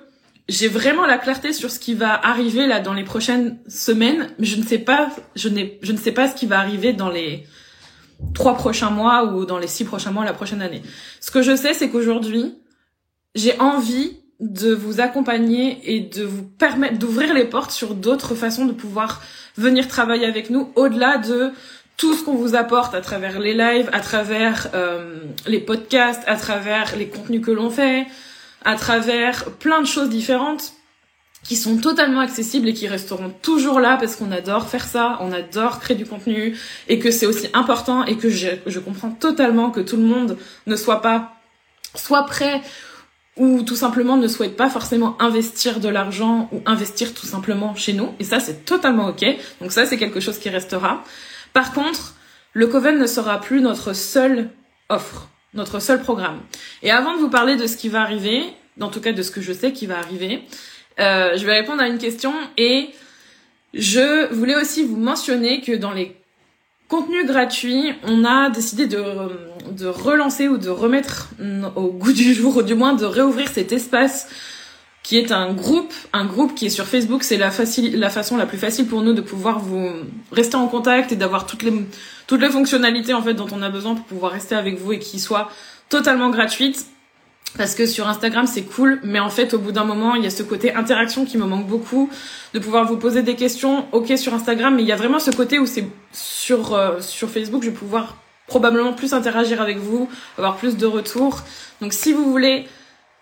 j'ai 0.49 0.67
vraiment 0.67 1.05
la 1.05 1.17
clarté 1.17 1.53
sur 1.53 1.71
ce 1.71 1.79
qui 1.79 1.93
va 1.93 2.13
arriver 2.13 2.67
là 2.67 2.79
dans 2.79 2.93
les 2.93 3.03
prochaines 3.03 3.57
semaines, 3.67 4.29
mais 4.39 4.45
je 4.45 4.57
ne 4.57 4.63
sais 4.63 4.77
pas, 4.77 5.09
je 5.35 5.49
n'ai, 5.49 5.79
je 5.81 5.93
ne 5.93 5.97
sais 5.97 6.11
pas 6.11 6.29
ce 6.29 6.35
qui 6.35 6.45
va 6.45 6.59
arriver 6.59 6.91
dans 6.93 7.09
les 7.09 7.45
trois 8.33 8.55
prochains 8.55 8.89
mois 8.89 9.25
ou 9.25 9.45
dans 9.45 9.57
les 9.57 9.67
six 9.67 9.85
prochains 9.85 10.11
mois 10.11 10.25
la 10.25 10.33
prochaine 10.33 10.61
année. 10.61 10.81
Ce 11.19 11.31
que 11.31 11.41
je 11.41 11.55
sais, 11.55 11.73
c'est 11.73 11.89
qu'aujourd'hui, 11.89 12.55
j'ai 13.35 13.59
envie 13.59 14.17
de 14.39 14.73
vous 14.73 14.99
accompagner 14.99 15.79
et 15.83 16.01
de 16.01 16.23
vous 16.23 16.43
permettre 16.43 16.97
d'ouvrir 16.99 17.33
les 17.33 17.45
portes 17.45 17.71
sur 17.71 17.95
d'autres 17.95 18.35
façons 18.35 18.65
de 18.65 18.73
pouvoir 18.73 19.21
venir 19.57 19.87
travailler 19.87 20.25
avec 20.25 20.49
nous 20.49 20.71
au-delà 20.75 21.17
de 21.17 21.51
tout 21.95 22.15
ce 22.15 22.23
qu'on 22.23 22.35
vous 22.35 22.55
apporte 22.55 22.95
à 22.95 23.01
travers 23.01 23.39
les 23.39 23.53
lives, 23.53 23.89
à 23.93 23.99
travers 23.99 24.69
euh, 24.73 25.19
les 25.45 25.59
podcasts, 25.59 26.23
à 26.27 26.35
travers 26.35 26.95
les 26.97 27.07
contenus 27.07 27.41
que 27.45 27.51
l'on 27.51 27.69
fait, 27.69 28.07
à 28.65 28.75
travers 28.75 29.45
plein 29.45 29.81
de 29.81 29.87
choses 29.87 30.09
différentes 30.09 30.73
qui 31.43 31.55
sont 31.55 31.77
totalement 31.77 32.21
accessibles 32.21 32.69
et 32.69 32.73
qui 32.73 32.87
resteront 32.87 33.33
toujours 33.41 33.79
là 33.79 33.97
parce 33.97 34.15
qu'on 34.15 34.31
adore 34.31 34.67
faire 34.69 34.85
ça, 34.85 35.17
on 35.19 35.31
adore 35.31 35.79
créer 35.79 35.97
du 35.97 36.05
contenu 36.05 36.57
et 36.87 36.99
que 36.99 37.11
c'est 37.11 37.25
aussi 37.25 37.47
important 37.53 38.05
et 38.05 38.17
que 38.17 38.29
je, 38.29 38.47
je 38.65 38.79
comprends 38.79 39.11
totalement 39.11 39.69
que 39.69 39.81
tout 39.81 39.97
le 39.97 40.03
monde 40.03 40.37
ne 40.67 40.75
soit 40.75 41.01
pas 41.01 41.33
soit 41.95 42.25
prêt 42.25 42.61
ou 43.37 43.63
tout 43.63 43.75
simplement 43.75 44.15
ne 44.15 44.27
souhaite 44.27 44.55
pas 44.55 44.69
forcément 44.69 45.21
investir 45.21 45.79
de 45.79 45.89
l'argent 45.89 46.49
ou 46.51 46.61
investir 46.65 47.13
tout 47.13 47.25
simplement 47.25 47.75
chez 47.75 47.93
nous. 47.93 48.13
Et 48.19 48.23
ça 48.23 48.39
c'est 48.39 48.65
totalement 48.65 49.09
ok. 49.09 49.25
Donc 49.59 49.71
ça 49.71 49.85
c'est 49.85 49.97
quelque 49.97 50.19
chose 50.19 50.39
qui 50.39 50.49
restera. 50.49 51.03
Par 51.51 51.73
contre 51.73 52.15
le 52.53 52.67
Coven 52.67 52.97
ne 52.97 53.07
sera 53.07 53.41
plus 53.41 53.61
notre 53.61 53.93
seule 53.93 54.49
offre 54.89 55.27
notre 55.53 55.79
seul 55.79 56.01
programme. 56.01 56.39
Et 56.81 56.89
avant 56.89 57.13
de 57.15 57.19
vous 57.19 57.29
parler 57.29 57.55
de 57.55 57.67
ce 57.67 57.77
qui 57.77 57.89
va 57.89 58.01
arriver 58.01 58.43
en 58.79 58.89
tout 58.89 59.01
cas 59.01 59.11
de 59.11 59.21
ce 59.21 59.29
que 59.29 59.41
je 59.41 59.53
sais 59.53 59.71
qui 59.71 59.85
va 59.85 59.99
arriver 59.99 60.41
euh, 60.99 61.37
je 61.37 61.45
vais 61.45 61.53
répondre 61.53 61.81
à 61.81 61.87
une 61.87 61.97
question 61.97 62.33
et 62.57 62.89
je 63.73 64.31
voulais 64.33 64.55
aussi 64.55 64.83
vous 64.83 64.97
mentionner 64.97 65.61
que 65.61 65.71
dans 65.71 65.91
les 65.91 66.15
contenus 66.87 67.25
gratuits, 67.25 67.93
on 68.03 68.23
a 68.23 68.49
décidé 68.49 68.85
de, 68.85 69.03
de 69.71 69.87
relancer 69.87 70.47
ou 70.47 70.57
de 70.57 70.69
remettre 70.69 71.29
au 71.75 71.87
goût 71.87 72.13
du 72.13 72.33
jour, 72.33 72.57
ou 72.57 72.61
du 72.61 72.75
moins 72.75 72.93
de 72.93 73.05
réouvrir 73.05 73.47
cet 73.47 73.71
espace 73.71 74.27
qui 75.01 75.17
est 75.17 75.31
un 75.31 75.53
groupe, 75.53 75.93
un 76.13 76.25
groupe 76.25 76.55
qui 76.55 76.67
est 76.67 76.69
sur 76.69 76.85
Facebook. 76.85 77.23
C'est 77.23 77.37
la, 77.37 77.51
la 77.93 78.09
façon 78.09 78.37
la 78.37 78.45
plus 78.45 78.57
facile 78.57 78.87
pour 78.87 79.01
nous 79.01 79.13
de 79.13 79.21
pouvoir 79.21 79.59
vous 79.59 79.89
rester 80.31 80.55
en 80.55 80.67
contact 80.67 81.11
et 81.11 81.15
d'avoir 81.15 81.45
toutes 81.45 81.63
les, 81.63 81.73
toutes 82.25 82.41
les 82.41 82.49
fonctionnalités 82.49 83.13
en 83.13 83.21
fait 83.21 83.33
dont 83.33 83.47
on 83.51 83.61
a 83.61 83.69
besoin 83.69 83.95
pour 83.95 84.05
pouvoir 84.05 84.31
rester 84.31 84.55
avec 84.55 84.79
vous 84.79 84.93
et 84.93 84.99
qui 84.99 85.19
soit 85.19 85.49
totalement 85.89 86.29
gratuite. 86.29 86.85
Parce 87.57 87.75
que 87.75 87.85
sur 87.85 88.07
Instagram 88.07 88.47
c'est 88.47 88.63
cool, 88.63 88.99
mais 89.03 89.19
en 89.19 89.29
fait 89.29 89.53
au 89.53 89.59
bout 89.59 89.71
d'un 89.71 89.83
moment 89.83 90.15
il 90.15 90.23
y 90.23 90.27
a 90.27 90.31
ce 90.31 90.43
côté 90.43 90.73
interaction 90.73 91.25
qui 91.25 91.37
me 91.37 91.45
manque 91.45 91.67
beaucoup, 91.67 92.09
de 92.53 92.59
pouvoir 92.59 92.85
vous 92.85 92.97
poser 92.97 93.23
des 93.23 93.35
questions, 93.35 93.85
ok 93.91 94.17
sur 94.17 94.33
Instagram, 94.33 94.75
mais 94.75 94.81
il 94.81 94.87
y 94.87 94.91
a 94.91 94.95
vraiment 94.95 95.19
ce 95.19 95.31
côté 95.31 95.59
où 95.59 95.65
c'est 95.65 95.87
sur 96.11 96.73
euh, 96.73 96.99
sur 97.01 97.29
Facebook 97.29 97.63
je 97.63 97.69
vais 97.69 97.75
pouvoir 97.75 98.17
probablement 98.47 98.93
plus 98.93 99.13
interagir 99.13 99.61
avec 99.61 99.77
vous, 99.77 100.09
avoir 100.37 100.57
plus 100.57 100.77
de 100.77 100.85
retours. 100.85 101.39
Donc 101.81 101.93
si 101.93 102.13
vous 102.13 102.29
voulez 102.29 102.67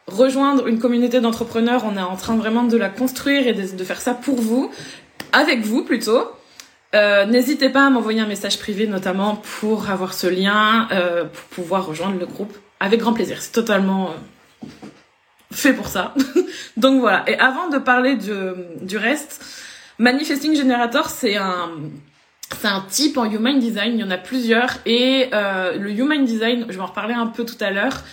rejoindre 0.08 0.68
une 0.68 0.80
communauté 0.80 1.22
d'entrepreneurs, 1.22 1.84
on 1.86 1.96
est 1.98 2.02
en 2.02 2.16
train 2.16 2.36
vraiment 2.36 2.64
de 2.64 2.78
la 2.78 2.90
construire 2.90 3.48
et 3.48 3.54
de, 3.54 3.84
faire 3.84 4.02
ça 4.02 4.14
pour 4.14 4.42
vous, 4.42 4.72
avec 5.32 5.62
vous 5.62 5.84
plutôt. 5.84 6.24
Euh, 6.94 7.26
N'hésitez 7.26 7.70
pas 7.70 7.86
à 7.86 7.90
m'envoyer 7.90 8.20
un 8.20 8.28
message 8.28 8.60
privé 8.60 8.88
notamment 8.88 9.42
pour 9.60 9.90
avoir 9.90 10.14
ce 10.14 10.28
lien, 10.28 10.90
euh, 10.92 11.24
pour 11.26 11.64
pouvoir 11.64 11.86
rejoindre 11.86 12.20
le 12.20 12.26
groupe 12.26 12.58
avec 12.82 13.00
grand 13.00 13.14
plaisir. 13.14 13.38
C'est 13.40 13.52
totalement 13.52 14.10
euh, 14.10 14.66
fait 15.52 15.72
pour 15.72 15.88
ça. 15.88 16.14
Donc 16.78 17.00
voilà. 17.00 17.24
Et 17.28 17.38
avant 17.38 17.70
de 17.70 17.78
parler 17.78 18.18
du, 18.18 18.98
reste, 18.98 19.46
Manifesting 20.00 20.56
Generator, 20.56 21.10
c'est 21.10 21.38
un 21.38 21.70
c'est 22.60 22.68
un 22.68 22.84
type 22.90 23.18
en 23.18 23.32
Human 23.32 23.58
Design. 23.60 23.94
Il 23.94 24.02
y 24.02 24.04
en 24.04 24.12
a 24.12 24.18
plusieurs 24.18 24.72
et 24.86 25.30
euh, 25.32 25.78
le 25.78 25.92
Human 25.92 26.26
Design, 26.26 26.66
je 26.68 26.74
vais 26.74 26.82
en 26.82 26.88
reparler 26.88 27.14
un 27.14 27.28
peu 27.28 27.46
tout 27.46 27.56
à 27.62 27.72
l'heure. 27.72 28.04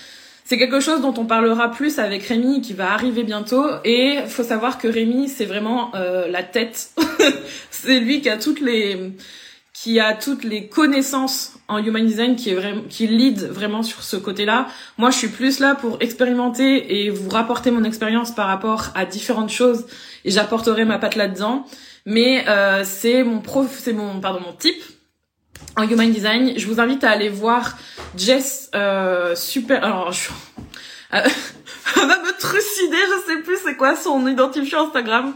C'est 0.44 0.58
quelque 0.58 0.80
chose 0.80 1.00
dont 1.00 1.14
on 1.16 1.25
parlera 1.25 1.70
plus 1.70 1.98
avec 1.98 2.22
Rémi 2.25 2.60
qui 2.60 2.72
va 2.72 2.92
arriver 2.92 3.22
bientôt 3.25 3.66
et 3.84 4.20
faut 4.28 4.44
savoir 4.44 4.78
que 4.78 4.87
Rémi 4.87 5.28
c'est 5.28 5.44
vraiment 5.44 5.92
euh, 5.94 6.28
la 6.28 6.42
tête. 6.42 6.90
c'est 7.70 8.00
lui 8.00 8.20
qui 8.20 8.28
a 8.28 8.37
toutes 8.37 8.60
les 8.60 9.12
qui 9.82 10.00
a 10.00 10.12
toutes 10.14 10.42
les 10.42 10.66
connaissances 10.66 11.52
en 11.68 11.78
human 11.78 12.04
design 12.04 12.35
qui 12.35 12.50
est 12.50 12.54
vraiment 12.54 12.82
qui 12.88 13.06
lead 13.06 13.44
vraiment 13.44 13.85
sur 13.85 14.02
ce 14.02 14.16
côté-là. 14.16 14.66
Moi, 14.97 15.11
je 15.11 15.18
suis 15.18 15.28
plus 15.28 15.61
là 15.61 15.76
pour 15.76 15.99
expérimenter 16.00 17.04
et 17.04 17.11
vous 17.11 17.28
rapporter 17.28 17.70
mon 17.70 17.85
expérience 17.85 18.32
par 18.35 18.49
rapport 18.49 18.87
à 18.97 19.04
différentes 19.04 19.50
choses 19.50 19.87
et 20.25 20.32
j'apporterai 20.32 20.85
ma 20.85 20.99
patte 20.99 21.14
là-dedans. 21.14 21.64
Mais 22.06 22.44
euh, 22.49 22.82
c'est 22.85 23.23
mon 23.23 23.40
prof, 23.40 23.68
c'est 23.78 23.92
mon 23.92 24.20
pardon 24.20 24.40
mon 24.40 24.52
type 24.52 24.82
en 25.76 25.88
human 25.88 26.11
design. 26.11 26.54
Je 26.56 26.66
vous 26.66 26.80
invite 26.80 27.04
à 27.04 27.11
aller 27.11 27.28
voir 27.28 27.78
Jess 28.16 28.70
euh, 28.75 29.37
super. 29.37 29.85
Alors 29.85 30.11
je 30.11 30.28
va 31.12 31.23
me 31.23 32.40
trucider, 32.40 32.97
je 32.97 33.32
sais 33.32 33.42
plus 33.42 33.58
c'est 33.64 33.76
quoi 33.76 33.94
son 33.94 34.26
identifiant 34.26 34.88
Instagram. 34.88 35.35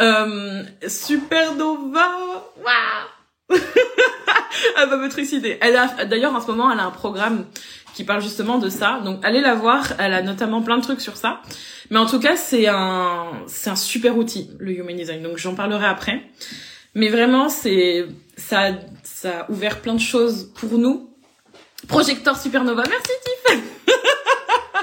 Euh, 0.00 0.64
Supernova. 0.88 2.10
Waouh 2.64 3.15
elle 4.76 4.88
va 4.88 4.96
me 4.96 5.08
trucider. 5.08 5.58
Elle 5.60 5.76
a, 5.76 6.04
d'ailleurs, 6.04 6.34
en 6.34 6.40
ce 6.40 6.46
moment, 6.46 6.70
elle 6.70 6.80
a 6.80 6.84
un 6.84 6.90
programme 6.90 7.46
qui 7.94 8.04
parle 8.04 8.22
justement 8.22 8.58
de 8.58 8.68
ça. 8.68 9.00
Donc, 9.04 9.24
allez 9.24 9.40
la 9.40 9.54
voir. 9.54 9.92
Elle 9.98 10.12
a 10.12 10.22
notamment 10.22 10.62
plein 10.62 10.76
de 10.76 10.82
trucs 10.82 11.00
sur 11.00 11.16
ça. 11.16 11.40
Mais 11.90 11.98
en 11.98 12.06
tout 12.06 12.20
cas, 12.20 12.36
c'est 12.36 12.66
un, 12.66 13.30
c'est 13.46 13.70
un 13.70 13.76
super 13.76 14.18
outil, 14.18 14.50
le 14.58 14.72
Human 14.72 14.96
Design. 14.96 15.22
Donc, 15.22 15.38
j'en 15.38 15.54
parlerai 15.54 15.86
après. 15.86 16.22
Mais 16.94 17.08
vraiment, 17.08 17.48
c'est, 17.48 18.06
ça, 18.36 18.70
ça 19.02 19.40
a 19.40 19.50
ouvert 19.50 19.80
plein 19.80 19.94
de 19.94 20.00
choses 20.00 20.50
pour 20.58 20.78
nous. 20.78 21.10
Projector 21.88 22.36
Supernova. 22.36 22.82
Merci, 22.88 23.12
Tiff! 23.24 23.62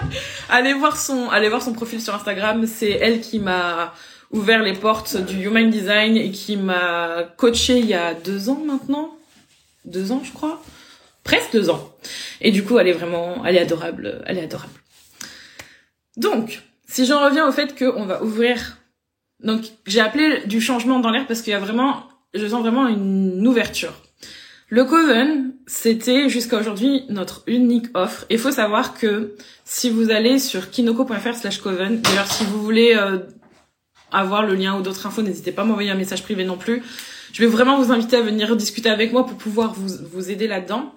allez 0.50 0.74
voir 0.74 0.98
son, 0.98 1.29
allez 1.29 1.50
voir 1.50 1.62
son 1.62 1.74
profil 1.74 2.01
sur 2.01 2.15
Instagram. 2.15 2.65
C'est 2.67 2.91
elle 2.91 3.22
qui 3.22 3.39
m'a, 3.39 3.93
ouvert 4.33 4.63
les 4.63 4.73
portes 4.73 5.15
du 5.15 5.45
Human 5.45 5.69
Design 5.69 6.17
et 6.17 6.31
qui 6.31 6.57
m'a 6.57 7.23
coaché 7.37 7.79
il 7.79 7.85
y 7.85 7.93
a 7.93 8.13
deux 8.13 8.49
ans 8.49 8.61
maintenant. 8.65 9.15
Deux 9.85 10.11
ans, 10.11 10.21
je 10.23 10.33
crois. 10.33 10.61
Presque 11.23 11.53
deux 11.53 11.69
ans. 11.69 11.95
Et 12.41 12.51
du 12.51 12.63
coup, 12.63 12.77
elle 12.79 12.87
est 12.87 12.93
vraiment, 12.93 13.45
elle 13.45 13.55
est 13.55 13.61
adorable, 13.61 14.21
elle 14.25 14.39
est 14.39 14.43
adorable. 14.43 14.73
Donc, 16.17 16.61
si 16.87 17.05
j'en 17.05 17.23
reviens 17.23 17.47
au 17.47 17.51
fait 17.51 17.77
qu'on 17.77 18.05
va 18.05 18.23
ouvrir, 18.23 18.77
donc 19.41 19.61
j'ai 19.85 20.01
appelé 20.01 20.41
du 20.45 20.59
changement 20.59 20.99
dans 20.99 21.11
l'air 21.11 21.25
parce 21.27 21.41
qu'il 21.41 21.51
y 21.51 21.55
a 21.55 21.59
vraiment, 21.59 22.03
je 22.33 22.45
sens 22.45 22.61
vraiment 22.61 22.87
une 22.87 23.47
ouverture. 23.47 23.93
Le 24.69 24.85
Coven, 24.85 25.53
c'était 25.67 26.29
jusqu'à 26.29 26.57
aujourd'hui 26.57 27.03
notre 27.09 27.43
unique 27.45 27.87
offre. 27.93 28.25
Et 28.29 28.37
faut 28.37 28.51
savoir 28.51 28.97
que 28.97 29.35
si 29.65 29.89
vous 29.89 30.09
allez 30.09 30.39
sur 30.39 30.71
kinoko.fr 30.71 31.35
slash 31.35 31.59
Coven, 31.59 32.01
d'ailleurs 32.01 32.31
si 32.31 32.43
vous 32.45 32.61
voulez 32.63 32.95
euh, 32.95 33.19
avoir 34.13 34.43
le 34.43 34.55
lien 34.55 34.77
ou 34.77 34.82
d'autres 34.82 35.05
infos, 35.05 35.22
n'hésitez 35.22 35.51
pas 35.51 35.63
à 35.63 35.65
m'envoyer 35.65 35.91
un 35.91 35.96
message 35.96 36.24
privé 36.24 36.46
non 36.46 36.58
plus. 36.58 36.84
Je 37.34 37.41
vais 37.41 37.48
vraiment 37.48 37.77
vous 37.77 37.91
inviter 37.91 38.17
à 38.17 38.22
venir 38.22 38.55
discuter 38.55 38.89
avec 38.89 39.12
moi 39.12 39.25
pour 39.25 39.38
pouvoir 39.38 39.74
vous, 39.74 39.89
vous 40.12 40.32
aider 40.32 40.48
là-dedans. 40.48 40.93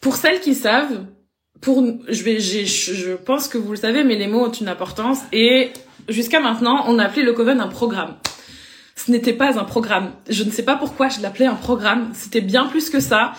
Pour 0.00 0.16
celles 0.16 0.40
qui 0.40 0.54
savent, 0.54 1.04
pour 1.60 1.84
je 2.08 2.22
vais 2.22 2.38
je 2.40 3.14
pense 3.14 3.48
que 3.48 3.58
vous 3.58 3.72
le 3.72 3.76
savez 3.76 4.04
mais 4.04 4.16
les 4.16 4.28
mots 4.28 4.46
ont 4.46 4.52
une 4.52 4.68
importance 4.68 5.20
et 5.32 5.72
jusqu'à 6.08 6.40
maintenant, 6.40 6.84
on 6.86 6.98
a 6.98 7.04
appelé 7.04 7.22
le 7.22 7.32
Coven 7.32 7.60
un 7.60 7.68
programme. 7.68 8.16
Ce 8.96 9.10
n'était 9.10 9.32
pas 9.32 9.58
un 9.58 9.64
programme. 9.64 10.12
Je 10.28 10.42
ne 10.42 10.50
sais 10.50 10.64
pas 10.64 10.76
pourquoi 10.76 11.08
je 11.08 11.20
l'appelais 11.20 11.46
un 11.46 11.54
programme, 11.54 12.10
c'était 12.14 12.40
bien 12.40 12.66
plus 12.66 12.90
que 12.90 13.00
ça. 13.00 13.32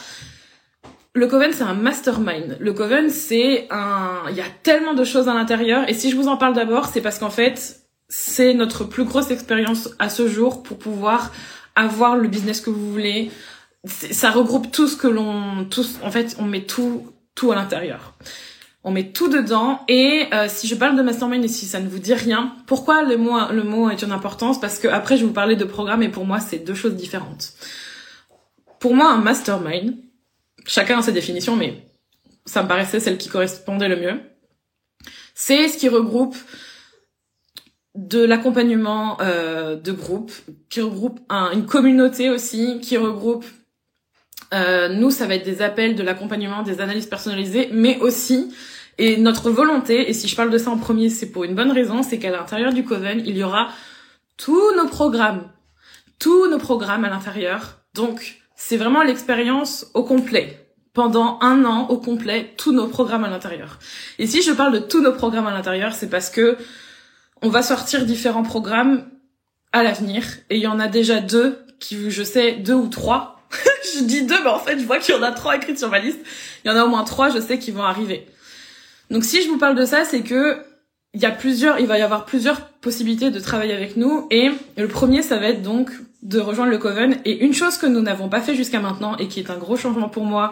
Le 1.14 1.28
Coven, 1.28 1.52
c'est 1.52 1.64
un 1.64 1.74
mastermind. 1.74 2.58
Le 2.60 2.72
Coven, 2.72 3.10
c'est 3.10 3.68
un... 3.72 4.22
Il 4.30 4.36
y 4.36 4.42
a 4.42 4.50
tellement 4.64 4.94
de 4.94 5.04
choses 5.04 5.28
à 5.28 5.34
l'intérieur. 5.34 5.90
Et 5.90 5.94
si 5.94 6.12
je 6.12 6.16
vous 6.16 6.28
en 6.28 6.38
parle 6.38 6.54
d'abord, 6.54 6.86
c'est 6.86 7.02
parce 7.02 7.20
qu'en 7.20 7.32
fait, 7.32 7.82
c'est 8.10 8.56
notre 8.56 8.84
plus 8.84 9.06
grosse 9.06 9.30
expérience 9.30 9.90
à 10.00 10.10
ce 10.10 10.28
jour 10.28 10.64
pour 10.64 10.78
pouvoir 10.80 11.32
avoir 11.76 12.18
le 12.18 12.28
business 12.28 12.60
que 12.60 12.72
vous 12.72 12.92
voulez. 12.92 13.32
Ça 13.86 14.32
regroupe 14.32 14.72
tout 14.72 14.88
ce 14.88 14.98
que 14.98 15.08
l'on, 15.08 15.66
tous, 15.66 16.00
en 16.04 16.12
fait, 16.12 16.36
on 16.40 16.44
met 16.44 16.64
tout, 16.64 17.14
tout 17.36 17.52
à 17.52 17.56
l'intérieur. 17.56 18.16
On 18.84 18.92
met 18.92 19.12
tout 19.12 19.30
dedans 19.30 19.82
et 19.88 20.26
euh, 20.34 20.48
si 20.48 20.68
je 20.68 20.74
parle 20.74 20.96
de 20.98 21.02
mastermind 21.02 21.44
et 21.44 21.50
si 21.50 21.66
ça 21.66 21.80
ne 21.80 21.88
vous 21.88 22.00
dit 22.00 22.14
rien, 22.14 22.56
pourquoi 22.66 23.04
le 23.04 23.18
mot 23.18 23.38
le 23.52 23.64
mot 23.64 23.90
est 23.90 24.02
une 24.02 24.14
importance? 24.14 24.60
Parce 24.60 24.80
que 24.80 24.88
après 24.88 25.18
je 25.18 25.22
vais 25.22 25.28
vous 25.28 25.34
parler 25.34 25.58
de 25.58 25.66
programme 25.66 26.02
et 26.02 26.08
pour 26.08 26.26
moi 26.26 26.40
c'est 26.40 26.60
deux 26.60 26.74
choses 26.74 26.96
différentes. 26.96 27.54
Pour 28.80 28.96
moi 28.96 29.12
un 29.12 29.20
mastermind, 29.20 29.96
chacun 30.66 31.00
a 31.00 31.02
sa 31.02 31.12
définition 31.12 31.58
mais 31.58 31.90
ça 32.46 32.64
me 32.64 32.70
paraissait 32.70 33.02
celle 33.02 33.18
qui 33.18 33.28
correspondait 33.28 33.90
le 33.90 33.98
mieux. 33.98 34.22
C'est 35.36 35.68
ce 35.68 35.78
qui 35.78 35.90
regroupe 35.90 36.38
de 38.08 38.24
l'accompagnement 38.24 39.18
euh, 39.22 39.76
de 39.76 39.92
groupe, 39.92 40.32
qui 40.70 40.82
regroupe 40.82 41.20
une 41.30 41.66
communauté 41.66 42.30
aussi, 42.30 42.80
qui 42.82 42.98
regroupe 42.98 43.46
euh, 44.54 44.90
nous, 44.90 45.12
ça 45.12 45.28
va 45.28 45.36
être 45.36 45.46
des 45.46 45.62
appels, 45.62 45.96
de 45.96 46.02
l'accompagnement, 46.02 46.64
des 46.64 46.82
analyses 46.82 47.06
personnalisées, 47.06 47.70
mais 47.72 48.00
aussi 48.00 48.52
et 48.98 49.16
notre 49.16 49.50
volonté, 49.50 50.10
et 50.10 50.14
si 50.14 50.28
je 50.28 50.36
parle 50.36 50.50
de 50.50 50.58
ça 50.58 50.72
en 50.72 50.78
premier, 50.78 51.10
c'est 51.10 51.28
pour 51.28 51.46
une 51.46 51.56
bonne 51.56 51.72
raison, 51.72 52.04
c'est 52.04 52.20
qu'à 52.20 52.32
l'intérieur 52.32 52.74
du 52.74 52.84
Coven, 52.84 53.24
il 53.26 53.38
y 53.38 53.44
aura 53.44 53.70
tous 54.36 54.76
nos 54.76 54.88
programmes, 54.88 55.50
tous 56.20 56.50
nos 56.50 56.58
programmes 56.58 57.06
à 57.06 57.10
l'intérieur. 57.10 57.80
Donc, 57.94 58.42
c'est 58.58 58.76
vraiment 58.76 59.02
l'expérience 59.02 59.88
au 59.94 60.04
complet. 60.04 60.66
Pendant 60.94 61.40
un 61.42 61.64
an 61.64 61.88
au 61.88 61.98
complet, 61.98 62.54
tous 62.58 62.74
nos 62.74 62.88
programmes 62.88 63.24
à 63.24 63.30
l'intérieur. 63.30 63.80
Et 64.18 64.28
si 64.28 64.42
je 64.42 64.52
parle 64.52 64.74
de 64.74 64.80
tous 64.80 65.02
nos 65.02 65.14
programmes 65.14 65.48
à 65.48 65.54
l'intérieur, 65.54 65.94
c'est 65.94 66.10
parce 66.10 66.30
que 66.30 66.58
on 67.42 67.50
va 67.50 67.62
sortir 67.62 68.06
différents 68.06 68.44
programmes 68.44 69.06
à 69.72 69.84
l'avenir 69.84 70.26
et 70.50 70.58
il 70.58 70.62
y 70.62 70.68
en 70.68 70.80
a 70.80 70.88
déjà 70.88 71.20
deux 71.20 71.60
qui 71.80 72.12
je 72.12 72.24
sais 72.24 72.54
deux 72.54 72.74
ou 72.74 72.88
trois. 72.88 73.36
Je 73.94 74.04
dis 74.04 74.24
deux 74.24 74.42
mais 74.44 74.50
en 74.50 74.60
fait 74.60 74.78
je 74.80 74.86
vois 74.86 75.00
qu'il 75.00 75.16
y 75.16 75.18
en 75.18 75.24
a 75.24 75.32
trois 75.32 75.56
écrites 75.56 75.80
sur 75.80 75.90
ma 75.90 76.00
liste. 76.00 76.20
Il 76.64 76.68
y 76.68 76.72
en 76.72 76.78
a 76.78 76.84
au 76.84 76.88
moins 76.88 77.04
trois 77.04 77.30
je 77.30 77.40
sais 77.40 77.58
qui 77.58 77.72
vont 77.72 77.84
arriver. 77.84 78.28
Donc 79.10 79.24
si 79.24 79.42
je 79.42 79.48
vous 79.48 79.58
parle 79.58 79.76
de 79.76 79.86
ça 79.86 80.06
c'est 80.06 80.22
que 80.22 80.62
il 81.14 81.22
y 81.22 81.26
a 81.26 81.32
plusieurs 81.32 81.80
il 81.80 81.88
va 81.88 81.98
y 81.98 82.02
avoir 82.02 82.26
plusieurs 82.26 82.68
possibilités 82.68 83.32
de 83.32 83.40
travailler 83.40 83.74
avec 83.74 83.98
nous 83.98 84.28
et 84.30 84.52
le 84.78 84.88
premier 84.88 85.22
ça 85.22 85.38
va 85.38 85.48
être 85.48 85.62
donc 85.62 85.92
de 86.22 86.40
rejoindre 86.40 86.72
le 86.72 86.78
Coven. 86.78 87.18
Et 87.26 87.44
une 87.44 87.54
chose 87.54 87.78
que 87.78 87.86
nous 87.86 88.02
n'avons 88.02 88.30
pas 88.30 88.42
fait 88.42 88.56
jusqu'à 88.56 88.80
maintenant 88.80 89.18
et 89.18 89.28
qui 89.28 89.40
est 89.40 89.50
un 89.50 89.58
gros 89.58 89.78
changement 89.78 90.10
pour 90.10 90.26
moi 90.26 90.52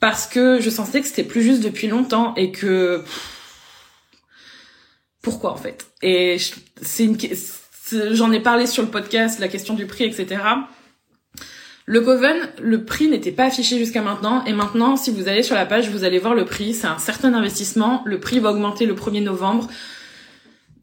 parce 0.00 0.26
que 0.26 0.60
je 0.60 0.68
sentais 0.68 1.00
que 1.00 1.06
c'était 1.06 1.22
plus 1.22 1.42
juste 1.42 1.62
depuis 1.62 1.86
longtemps 1.86 2.34
et 2.34 2.50
que 2.50 3.04
pourquoi 5.22 5.52
en 5.52 5.56
fait 5.56 5.86
Et 6.02 6.36
c'est 6.82 7.04
une, 7.04 7.16
j'en 8.12 8.32
ai 8.32 8.40
parlé 8.40 8.66
sur 8.66 8.82
le 8.82 8.88
podcast, 8.90 9.38
la 9.38 9.48
question 9.48 9.74
du 9.74 9.86
prix, 9.86 10.04
etc. 10.04 10.42
Le 11.84 12.00
Coven, 12.00 12.36
le 12.60 12.84
prix 12.84 13.08
n'était 13.08 13.32
pas 13.32 13.44
affiché 13.44 13.78
jusqu'à 13.78 14.02
maintenant, 14.02 14.44
et 14.44 14.52
maintenant, 14.52 14.96
si 14.96 15.10
vous 15.10 15.28
allez 15.28 15.42
sur 15.42 15.56
la 15.56 15.66
page, 15.66 15.90
vous 15.90 16.04
allez 16.04 16.18
voir 16.18 16.34
le 16.34 16.44
prix. 16.44 16.74
C'est 16.74 16.86
un 16.86 16.98
certain 16.98 17.34
investissement. 17.34 18.02
Le 18.04 18.20
prix 18.20 18.38
va 18.38 18.50
augmenter 18.50 18.86
le 18.86 18.94
1er 18.94 19.22
novembre. 19.22 19.68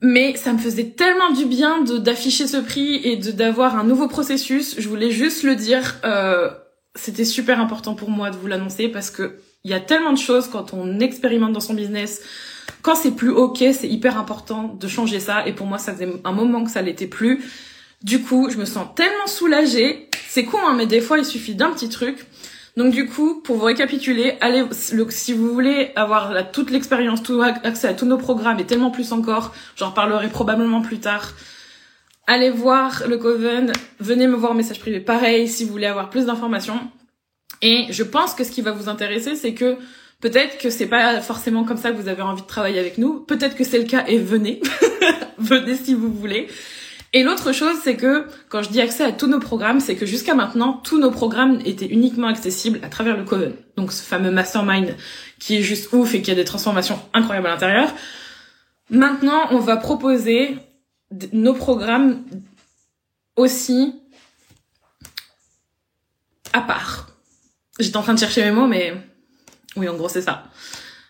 Mais 0.02 0.36
ça 0.36 0.54
me 0.54 0.58
faisait 0.58 0.92
tellement 0.92 1.32
du 1.32 1.46
bien 1.46 1.82
d'afficher 1.84 2.48
ce 2.48 2.58
prix 2.58 3.02
et 3.04 3.18
d'avoir 3.18 3.78
un 3.78 3.84
nouveau 3.84 4.08
processus. 4.08 4.76
Je 4.78 4.88
voulais 4.88 5.12
juste 5.12 5.44
le 5.44 5.56
dire. 5.56 5.98
Euh, 6.06 6.50
C'était 6.96 7.26
super 7.26 7.60
important 7.60 7.96
pour 7.96 8.10
moi 8.10 8.30
de 8.30 8.38
vous 8.38 8.48
l'annoncer 8.48 8.88
parce 8.90 9.10
que 9.10 9.40
il 9.64 9.72
y 9.72 9.74
a 9.74 9.80
tellement 9.80 10.14
de 10.14 10.18
choses 10.18 10.48
quand 10.48 10.74
on 10.74 11.00
expérimente 11.00 11.54
dans 11.54 11.60
son 11.60 11.74
business 11.74 12.22
quand 12.82 12.96
c'est 12.96 13.12
plus 13.12 13.32
ok, 13.32 13.58
c'est 13.74 13.88
hyper 13.88 14.18
important 14.18 14.76
de 14.80 14.88
changer 14.88 15.20
ça. 15.20 15.46
Et 15.48 15.54
pour 15.54 15.68
moi, 15.68 15.78
ça 15.78 15.94
faisait 15.94 16.10
un 16.24 16.32
moment 16.32 16.64
que 16.64 16.72
ça 16.72 16.82
l'était 16.82 17.08
plus. 17.08 17.44
Du 18.04 18.22
coup, 18.22 18.50
je 18.50 18.58
me 18.58 18.66
sens 18.66 18.88
tellement 18.96 19.28
soulagée. 19.28 20.10
C'est 20.28 20.46
con, 20.46 20.60
hein, 20.66 20.74
mais 20.76 20.86
des 20.86 21.02
fois, 21.02 21.18
il 21.18 21.26
suffit 21.26 21.56
d'un 21.56 21.72
petit 21.72 21.90
truc. 21.90 22.26
Donc 22.78 22.94
du 22.94 23.08
coup, 23.08 23.42
pour 23.42 23.58
vous 23.58 23.66
récapituler, 23.66 24.38
allez, 24.40 24.64
si 24.72 25.34
vous 25.34 25.54
voulez 25.54 25.92
avoir 25.98 26.52
toute 26.52 26.72
l'expérience, 26.72 27.22
tout 27.22 27.42
accès 27.42 27.90
à 27.90 27.94
tous 27.94 28.06
nos 28.06 28.18
programmes 28.18 28.60
et 28.60 28.66
tellement 28.66 28.92
plus 28.92 29.12
encore, 29.12 29.54
j'en 29.76 29.90
reparlerai 29.90 30.30
probablement 30.30 30.82
plus 30.82 31.00
tard. 31.00 31.34
Allez 32.26 32.52
voir 32.52 33.04
le 33.08 33.18
Coven, 33.18 33.74
venez 34.00 34.28
me 34.28 34.36
voir 34.36 34.54
en 34.54 34.56
message 34.56 34.80
privé. 34.80 35.02
Pareil, 35.02 35.50
si 35.50 35.66
vous 35.66 35.72
voulez 35.72 35.88
avoir 35.88 36.10
plus 36.10 36.28
d'informations. 36.28 36.80
Et 37.62 37.88
je 37.90 38.04
pense 38.04 38.34
que 38.34 38.46
ce 38.46 38.52
qui 38.52 38.62
va 38.62 38.72
vous 38.72 38.88
intéresser, 38.88 39.36
c'est 39.36 39.54
que 39.54 39.78
peut-être 40.22 40.58
que 40.58 40.70
c'est 40.70 40.88
pas 40.88 41.22
forcément 41.22 41.64
comme 41.64 41.78
ça 41.78 41.92
que 41.92 41.98
vous 41.98 42.08
avez 42.08 42.22
envie 42.22 42.42
de 42.42 42.48
travailler 42.48 42.80
avec 42.80 42.98
nous. 42.98 43.20
Peut-être 43.22 43.56
que 43.56 43.64
c'est 43.64 43.80
le 43.80 43.86
cas 43.86 44.06
et 44.08 44.18
venez. 44.18 44.62
venez 45.38 45.76
si 45.76 45.94
vous 45.94 46.12
voulez. 46.12 46.48
Et 47.12 47.24
l'autre 47.24 47.54
chose, 47.54 47.76
c'est 47.84 47.96
que 47.96 48.28
quand 48.50 48.62
je 48.62 48.70
dis 48.70 48.82
accès 48.82 49.04
à 49.04 49.12
tous 49.12 49.26
nos 49.26 49.40
programmes, 49.40 49.80
c'est 49.80 49.96
que 49.96 50.06
jusqu'à 50.06 50.36
maintenant, 50.36 50.74
tous 50.74 51.00
nos 51.00 51.10
programmes 51.10 51.60
étaient 51.66 51.88
uniquement 51.88 52.28
accessibles 52.28 52.80
à 52.84 52.90
travers 52.90 53.18
le 53.18 53.24
Coven. 53.24 53.54
Donc 53.78 53.92
ce 53.92 54.04
fameux 54.04 54.30
mastermind 54.30 54.96
qui 55.40 55.58
est 55.58 55.62
juste 55.64 55.92
ouf 55.92 56.14
et 56.14 56.22
qui 56.22 56.30
a 56.30 56.36
des 56.36 56.46
transformations 56.46 57.00
incroyables 57.14 57.48
à 57.48 57.52
l'intérieur. 57.52 57.90
Maintenant, 58.92 59.48
on 59.52 59.60
va 59.60 59.78
proposer 59.78 60.58
nos 61.34 61.54
programmes 61.54 62.24
aussi 63.36 63.96
à 66.54 66.62
part. 66.62 67.08
J'étais 67.80 67.98
en 67.98 68.04
train 68.04 68.14
de 68.14 68.20
chercher 68.20 68.44
mes 68.44 68.52
mots, 68.52 68.68
mais 68.68 68.94
oui, 69.76 69.88
en 69.88 69.96
gros, 69.96 70.10
c'est 70.10 70.22
ça. 70.22 70.46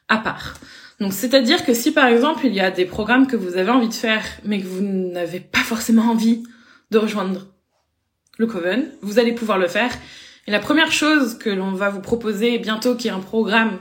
À 0.08 0.18
part. 0.18 0.56
Donc 1.00 1.14
c'est-à-dire 1.14 1.66
que 1.66 1.74
si 1.74 1.92
par 1.92 2.08
exemple 2.08 2.46
il 2.46 2.54
y 2.54 2.60
a 2.60 2.72
des 2.72 2.86
programmes 2.86 3.28
que 3.28 3.38
vous 3.38 3.56
avez 3.56 3.70
envie 3.70 3.88
de 3.88 3.94
faire 3.94 4.26
mais 4.44 4.60
que 4.60 4.68
vous 4.68 4.82
n'avez 4.82 5.40
pas 5.40 5.60
forcément 5.60 6.12
envie 6.12 6.44
de 6.92 6.98
rejoindre 6.98 7.48
le 8.38 8.48
Coven, 8.48 8.92
vous 9.02 9.20
allez 9.20 9.34
pouvoir 9.34 9.58
le 9.58 9.68
faire. 9.68 9.92
Et 10.48 10.52
la 10.52 10.60
première 10.60 10.92
chose 10.92 11.38
que 11.38 11.50
l'on 11.50 11.72
va 11.72 11.90
vous 11.90 12.02
proposer 12.02 12.58
bientôt 12.58 12.96
qui 12.96 13.08
est 13.08 13.12
un 13.12 13.20
programme 13.20 13.80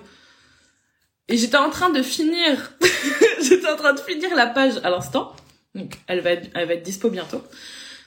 et 1.28 1.36
j'étais 1.36 1.56
en 1.56 1.70
train 1.70 1.90
de 1.90 2.02
finir 2.02 2.72
j'étais 3.42 3.68
en 3.68 3.76
train 3.76 3.94
de 3.94 4.00
finir 4.00 4.34
la 4.36 4.46
page 4.46 4.74
à 4.84 4.90
l'instant. 4.90 5.34
Donc 5.74 5.98
elle 6.06 6.20
va 6.20 6.30
être, 6.30 6.48
elle 6.54 6.68
va 6.68 6.74
être 6.74 6.82
dispo 6.82 7.10
bientôt. 7.10 7.42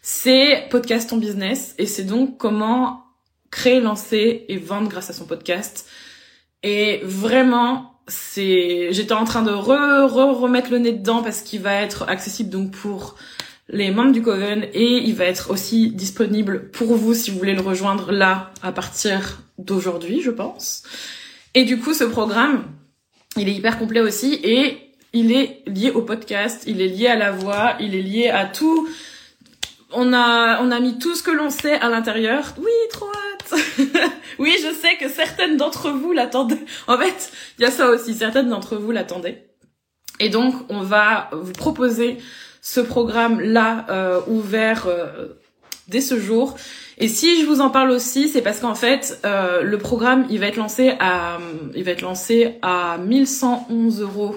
C'est 0.02 0.68
podcast 0.70 1.10
ton 1.10 1.18
business 1.18 1.76
et 1.78 1.86
c'est 1.86 2.04
donc 2.06 2.38
comment 2.38 3.04
créer, 3.52 3.82
lancer 3.82 4.46
et 4.48 4.58
vendre 4.58 4.88
grâce 4.88 5.10
à 5.10 5.14
son 5.14 5.26
podcast. 5.26 5.88
Et 6.64 7.02
vraiment, 7.04 7.94
c'est 8.08 8.90
j'étais 8.92 9.14
en 9.14 9.26
train 9.26 9.42
de 9.42 9.52
re, 9.52 10.12
re 10.12 10.40
remettre 10.40 10.72
le 10.72 10.80
nez 10.80 10.92
dedans 10.92 11.24
parce 11.24 11.42
qu'il 11.42 11.62
va 11.62 11.76
être 11.76 12.08
accessible 12.08 12.50
donc 12.50 12.72
pour 12.72 13.16
les 13.70 13.92
membres 13.92 14.12
du 14.12 14.22
Coven 14.22 14.68
et 14.74 14.98
il 14.98 15.16
va 15.16 15.26
être 15.26 15.50
aussi 15.50 15.92
disponible 15.92 16.70
pour 16.72 16.96
vous 16.96 17.14
si 17.14 17.32
vous 17.32 17.38
voulez 17.38 17.56
le 17.56 17.62
rejoindre 17.62 18.12
là 18.12 18.52
à 18.62 18.72
partir 18.72 19.42
d'aujourd'hui, 19.58 20.22
je 20.22 20.32
pense. 20.32 20.84
Et 21.54 21.64
du 21.64 21.80
coup, 21.80 21.94
ce 21.94 22.04
programme, 22.04 22.66
il 23.38 23.48
est 23.48 23.54
hyper 23.54 23.80
complet 23.80 24.02
aussi 24.02 24.40
et 24.44 24.78
il 25.14 25.32
est 25.32 25.64
lié 25.68 25.92
au 25.92 26.02
podcast, 26.02 26.64
il 26.68 26.82
est 26.82 26.88
lié 26.88 27.08
à 27.08 27.16
la 27.16 27.32
voix, 27.32 27.76
il 27.80 27.96
est 27.96 28.02
lié 28.02 28.30
à 28.30 28.46
tout. 28.46 28.88
On 29.94 30.14
a 30.14 30.62
on 30.62 30.72
a 30.72 30.80
mis 30.80 31.00
tout 31.00 31.16
ce 31.16 31.24
que 31.24 31.32
l'on 31.32 31.50
sait 31.50 31.80
à 31.80 31.90
l'intérieur. 31.90 32.54
Oui, 32.58 32.72
trop. 32.92 33.08
Oui, 34.40 34.56
je 34.58 34.74
sais 34.74 34.96
que 34.98 35.10
certaines 35.10 35.58
d'entre 35.58 35.92
vous 35.92 36.14
l'attendaient. 36.14 36.66
En 36.88 36.98
fait, 36.98 37.32
il 37.60 37.64
y 37.64 37.66
a 37.66 37.72
ça 37.72 37.90
aussi, 37.90 38.16
certaines 38.16 38.50
d'entre 38.50 38.76
vous 38.76 38.92
l'attendaient. 38.92 39.52
Et 40.20 40.30
donc, 40.30 40.56
on 40.70 40.82
va 40.82 41.30
vous 41.32 41.54
proposer 41.54 42.18
ce 42.62 42.80
programme-là 42.80 43.86
euh, 43.90 44.22
ouvert 44.28 44.88
euh, 44.88 45.40
dès 45.88 46.02
ce 46.02 46.20
jour. 46.20 46.56
Et 46.98 47.08
si 47.08 47.42
je 47.42 47.46
vous 47.46 47.62
en 47.62 47.70
parle 47.70 47.92
aussi, 47.92 48.30
c'est 48.30 48.42
parce 48.42 48.60
qu'en 48.60 48.76
fait, 48.76 49.20
euh, 49.26 49.64
le 49.64 49.78
programme, 49.78 50.26
il 50.30 50.40
va 50.40 50.48
être 50.48 50.58
lancé 50.58 50.94
à, 51.00 51.40
il 51.76 51.84
va 51.84 51.92
être 51.92 52.02
lancé 52.02 52.60
à 52.62 52.98
1111 53.00 54.02
euros 54.02 54.36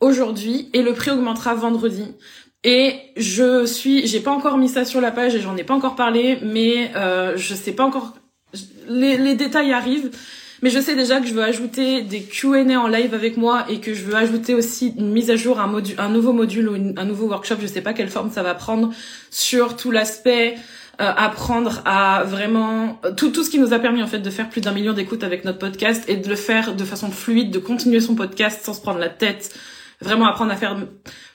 aujourd'hui 0.00 0.68
et 0.72 0.82
le 0.82 0.92
prix 0.92 1.12
augmentera 1.12 1.54
vendredi. 1.54 2.14
Et 2.64 2.94
je 3.16 3.66
suis, 3.66 4.06
j'ai 4.06 4.20
pas 4.20 4.30
encore 4.30 4.56
mis 4.56 4.68
ça 4.68 4.84
sur 4.84 5.00
la 5.00 5.10
page 5.10 5.34
et 5.34 5.40
j'en 5.40 5.56
ai 5.56 5.64
pas 5.64 5.74
encore 5.74 5.96
parlé, 5.96 6.38
mais 6.42 6.92
euh, 6.94 7.36
je 7.36 7.54
sais 7.54 7.72
pas 7.72 7.84
encore 7.84 8.14
les, 8.88 9.16
les, 9.16 9.34
détails 9.34 9.72
arrivent. 9.72 10.10
Mais 10.62 10.70
je 10.70 10.78
sais 10.78 10.94
déjà 10.94 11.20
que 11.20 11.26
je 11.26 11.34
veux 11.34 11.42
ajouter 11.42 12.02
des 12.02 12.22
Q&A 12.22 12.78
en 12.78 12.86
live 12.86 13.14
avec 13.14 13.36
moi 13.36 13.66
et 13.68 13.80
que 13.80 13.94
je 13.94 14.04
veux 14.04 14.14
ajouter 14.14 14.54
aussi 14.54 14.94
une 14.96 15.10
mise 15.10 15.28
à 15.30 15.34
jour, 15.34 15.58
un, 15.58 15.66
module, 15.66 15.96
un 15.98 16.08
nouveau 16.08 16.32
module 16.32 16.68
ou 16.68 16.74
un 16.96 17.04
nouveau 17.04 17.26
workshop, 17.26 17.56
je 17.60 17.66
sais 17.66 17.80
pas 17.80 17.94
quelle 17.94 18.10
forme 18.10 18.30
ça 18.30 18.44
va 18.44 18.54
prendre, 18.54 18.92
sur 19.30 19.76
tout 19.76 19.90
l'aspect 19.90 20.54
euh, 21.00 21.10
apprendre 21.16 21.82
à 21.84 22.22
vraiment 22.22 23.00
tout 23.16 23.30
tout 23.30 23.42
ce 23.42 23.50
qui 23.50 23.58
nous 23.58 23.72
a 23.72 23.80
permis 23.80 24.02
en 24.04 24.06
fait 24.06 24.20
de 24.20 24.30
faire 24.30 24.48
plus 24.50 24.60
d'un 24.60 24.72
million 24.72 24.92
d'écoutes 24.92 25.24
avec 25.24 25.44
notre 25.44 25.58
podcast 25.58 26.04
et 26.06 26.16
de 26.16 26.28
le 26.28 26.36
faire 26.36 26.76
de 26.76 26.84
façon 26.84 27.10
fluide, 27.10 27.50
de 27.50 27.58
continuer 27.58 27.98
son 27.98 28.14
podcast 28.14 28.64
sans 28.64 28.74
se 28.74 28.82
prendre 28.82 29.00
la 29.00 29.08
tête, 29.08 29.58
vraiment 30.00 30.26
apprendre 30.26 30.52
à 30.52 30.56
faire 30.56 30.76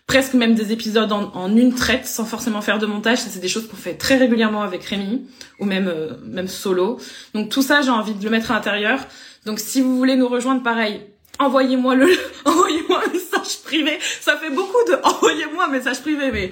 presque 0.07 0.33
même 0.33 0.55
des 0.55 0.71
épisodes 0.71 1.11
en, 1.11 1.55
une 1.55 1.75
traite 1.75 2.07
sans 2.07 2.25
forcément 2.25 2.61
faire 2.61 2.79
de 2.79 2.85
montage. 2.85 3.19
C'est 3.19 3.39
des 3.39 3.49
choses 3.49 3.67
qu'on 3.67 3.75
fait 3.75 3.95
très 3.95 4.17
régulièrement 4.17 4.61
avec 4.61 4.83
Rémi 4.85 5.27
ou 5.59 5.65
même 5.65 5.89
euh, 5.89 6.13
même 6.25 6.47
solo. 6.47 6.97
Donc 7.33 7.49
tout 7.49 7.61
ça, 7.61 7.81
j'ai 7.81 7.91
envie 7.91 8.13
de 8.13 8.23
le 8.23 8.29
mettre 8.29 8.51
à 8.51 8.55
l'intérieur. 8.55 8.99
Donc 9.45 9.59
si 9.59 9.81
vous 9.81 9.97
voulez 9.97 10.15
nous 10.15 10.29
rejoindre, 10.29 10.63
pareil, 10.63 11.01
envoyez-moi 11.39 11.95
le, 11.95 12.07
envoyez-moi 12.45 13.03
un 13.05 13.11
message 13.11 13.59
privé. 13.65 13.97
Ça 14.21 14.37
fait 14.37 14.49
beaucoup 14.49 14.83
de 14.87 14.95
envoyez-moi 15.03 15.65
un 15.65 15.71
message 15.71 16.01
privé, 16.01 16.31
mais 16.31 16.51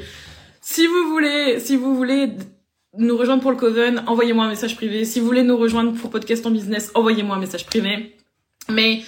si 0.62 0.86
vous 0.86 1.08
voulez, 1.10 1.60
si 1.62 1.78
vous 1.78 1.96
voulez 1.96 2.34
nous 2.98 3.18
rejoindre 3.18 3.41
pour 3.41 3.52
le 3.52 3.58
Coven, 3.58 4.04
envoyez-moi 4.08 4.46
un 4.46 4.50
message 4.50 4.76
privé. 4.76 5.06
Si 5.06 5.22
vous 5.22 5.26
voulez 5.28 5.44
nous 5.44 5.58
rejoindre 5.58 5.94
pour 5.94 6.10
Podcast 6.10 6.46
en 6.46 6.52
Business, 6.52 6.91
envoyez-moi 6.94 7.38
un 7.38 7.39
message 7.39 7.65
privé. 7.65 8.18
Mais 8.70 9.04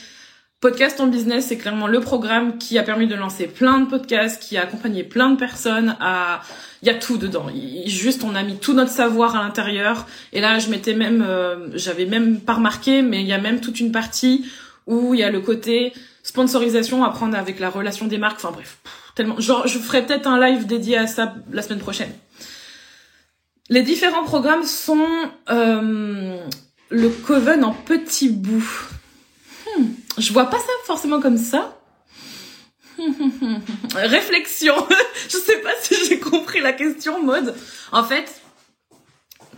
Podcast 0.60 1.00
en 1.00 1.06
business, 1.06 1.46
c'est 1.50 1.58
clairement 1.58 1.86
le 1.86 2.00
programme 2.00 2.58
qui 2.58 2.80
a 2.80 2.84
permis 2.84 3.06
de 3.06 3.14
lancer 3.14 3.46
plein 3.46 3.80
de 3.80 3.88
podcasts, 3.88 4.42
qui 4.42 4.58
a 4.58 4.64
accompagné 4.64 5.04
plein 5.04 5.30
de 5.30 5.38
personnes 5.38 5.96
à, 6.00 6.42
il 6.82 6.88
y 6.88 6.90
a 6.90 6.96
tout 6.96 7.18
dedans. 7.18 7.46
juste, 7.86 8.24
on 8.24 8.34
a 8.34 8.42
mis 8.42 8.58
tout 8.58 8.74
notre 8.74 8.90
savoir 8.90 9.36
à 9.36 9.44
l'intérieur. 9.44 10.08
Et 10.34 10.42
là, 10.42 10.58
je 10.58 10.72
m'étais 10.72 10.96
même, 10.96 11.22
euh, 11.22 11.68
j'avais 11.76 12.08
même 12.08 12.40
pas 12.40 12.56
remarqué, 12.56 13.04
mais 13.04 13.22
il 13.22 13.28
y 13.28 13.34
a 13.34 13.38
même 13.38 13.62
toute 13.62 13.80
une 13.80 13.92
partie 13.92 14.50
où 14.88 15.14
il 15.14 15.20
y 15.20 15.24
a 15.24 15.30
le 15.30 15.42
côté 15.42 15.94
sponsorisation, 16.24 17.04
apprendre 17.04 17.38
avec 17.38 17.60
la 17.60 17.70
relation 17.70 18.08
des 18.08 18.18
marques. 18.18 18.38
Enfin 18.38 18.52
bref, 18.52 18.80
tellement. 19.14 19.40
Genre, 19.40 19.68
je 19.68 19.78
ferai 19.78 20.08
peut-être 20.08 20.26
un 20.26 20.40
live 20.40 20.66
dédié 20.66 20.98
à 20.98 21.06
ça 21.06 21.36
la 21.52 21.62
semaine 21.62 21.80
prochaine. 21.80 22.12
Les 23.70 23.84
différents 23.84 24.24
programmes 24.24 24.64
sont 24.64 25.06
euh, 25.52 26.40
le 26.90 27.10
Coven 27.10 27.64
en 27.64 27.74
petits 27.74 28.30
bouts. 28.30 28.97
Je 30.18 30.34
vois 30.34 30.50
pas 30.50 30.58
ça 30.58 30.72
forcément 30.86 31.22
comme 31.22 31.38
ça. 31.38 31.78
Réflexion. 33.96 34.76
je 35.30 35.38
sais 35.38 35.58
pas 35.58 35.74
si 35.82 35.96
j'ai 36.08 36.20
compris 36.20 36.60
la 36.60 36.74
question, 36.74 37.24
mode. 37.24 37.56
En 37.92 38.04
fait, 38.04 38.42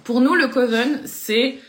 pour 0.03 0.21
nous, 0.21 0.35
le 0.35 0.47
Coven, 0.47 1.01
c'est, 1.05 1.59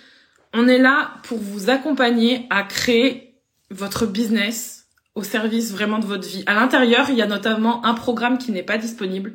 on 0.53 0.67
est 0.67 0.79
là 0.79 1.15
pour 1.25 1.39
vous 1.39 1.71
accompagner 1.71 2.47
à 2.51 2.63
créer 2.65 3.35
votre 3.71 4.07
business 4.07 4.87
au 5.15 5.23
service 5.23 5.71
vraiment 5.73 5.99
de 5.99 6.07
votre 6.07 6.27
vie. 6.27 6.43
À 6.47 6.55
l'intérieur, 6.55 7.11
il 7.11 7.17
y 7.17 7.23
a 7.23 7.27
notamment 7.27 7.85
un 7.85 7.95
programme 7.95 8.39
qui 8.39 8.53
n'est 8.53 8.63
pas 8.63 8.79
disponible, 8.79 9.35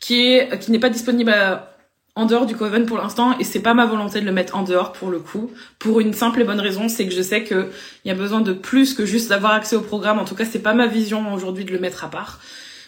qui 0.00 0.32
est, 0.32 0.58
qui 0.60 0.70
n'est 0.70 0.78
pas 0.78 0.88
disponible 0.90 1.30
à, 1.30 1.75
en 2.16 2.24
dehors 2.24 2.46
du 2.46 2.56
Coven 2.56 2.86
pour 2.86 2.96
l'instant 2.96 3.38
et 3.38 3.44
c'est 3.44 3.60
pas 3.60 3.74
ma 3.74 3.84
volonté 3.84 4.20
de 4.20 4.26
le 4.26 4.32
mettre 4.32 4.56
en 4.56 4.62
dehors 4.62 4.92
pour 4.92 5.10
le 5.10 5.18
coup. 5.18 5.50
Pour 5.78 6.00
une 6.00 6.14
simple 6.14 6.40
et 6.40 6.44
bonne 6.44 6.60
raison 6.60 6.88
c'est 6.88 7.06
que 7.06 7.14
je 7.14 7.20
sais 7.20 7.44
que 7.44 7.68
il 8.04 8.08
y 8.08 8.10
a 8.10 8.14
besoin 8.14 8.40
de 8.40 8.54
plus 8.54 8.94
que 8.94 9.04
juste 9.04 9.28
d'avoir 9.28 9.52
accès 9.52 9.76
au 9.76 9.82
programme. 9.82 10.18
En 10.18 10.24
tout 10.24 10.34
cas 10.34 10.46
c'est 10.46 10.58
pas 10.58 10.72
ma 10.72 10.86
vision 10.86 11.32
aujourd'hui 11.34 11.66
de 11.66 11.72
le 11.72 11.78
mettre 11.78 12.04
à 12.04 12.10
part. 12.10 12.40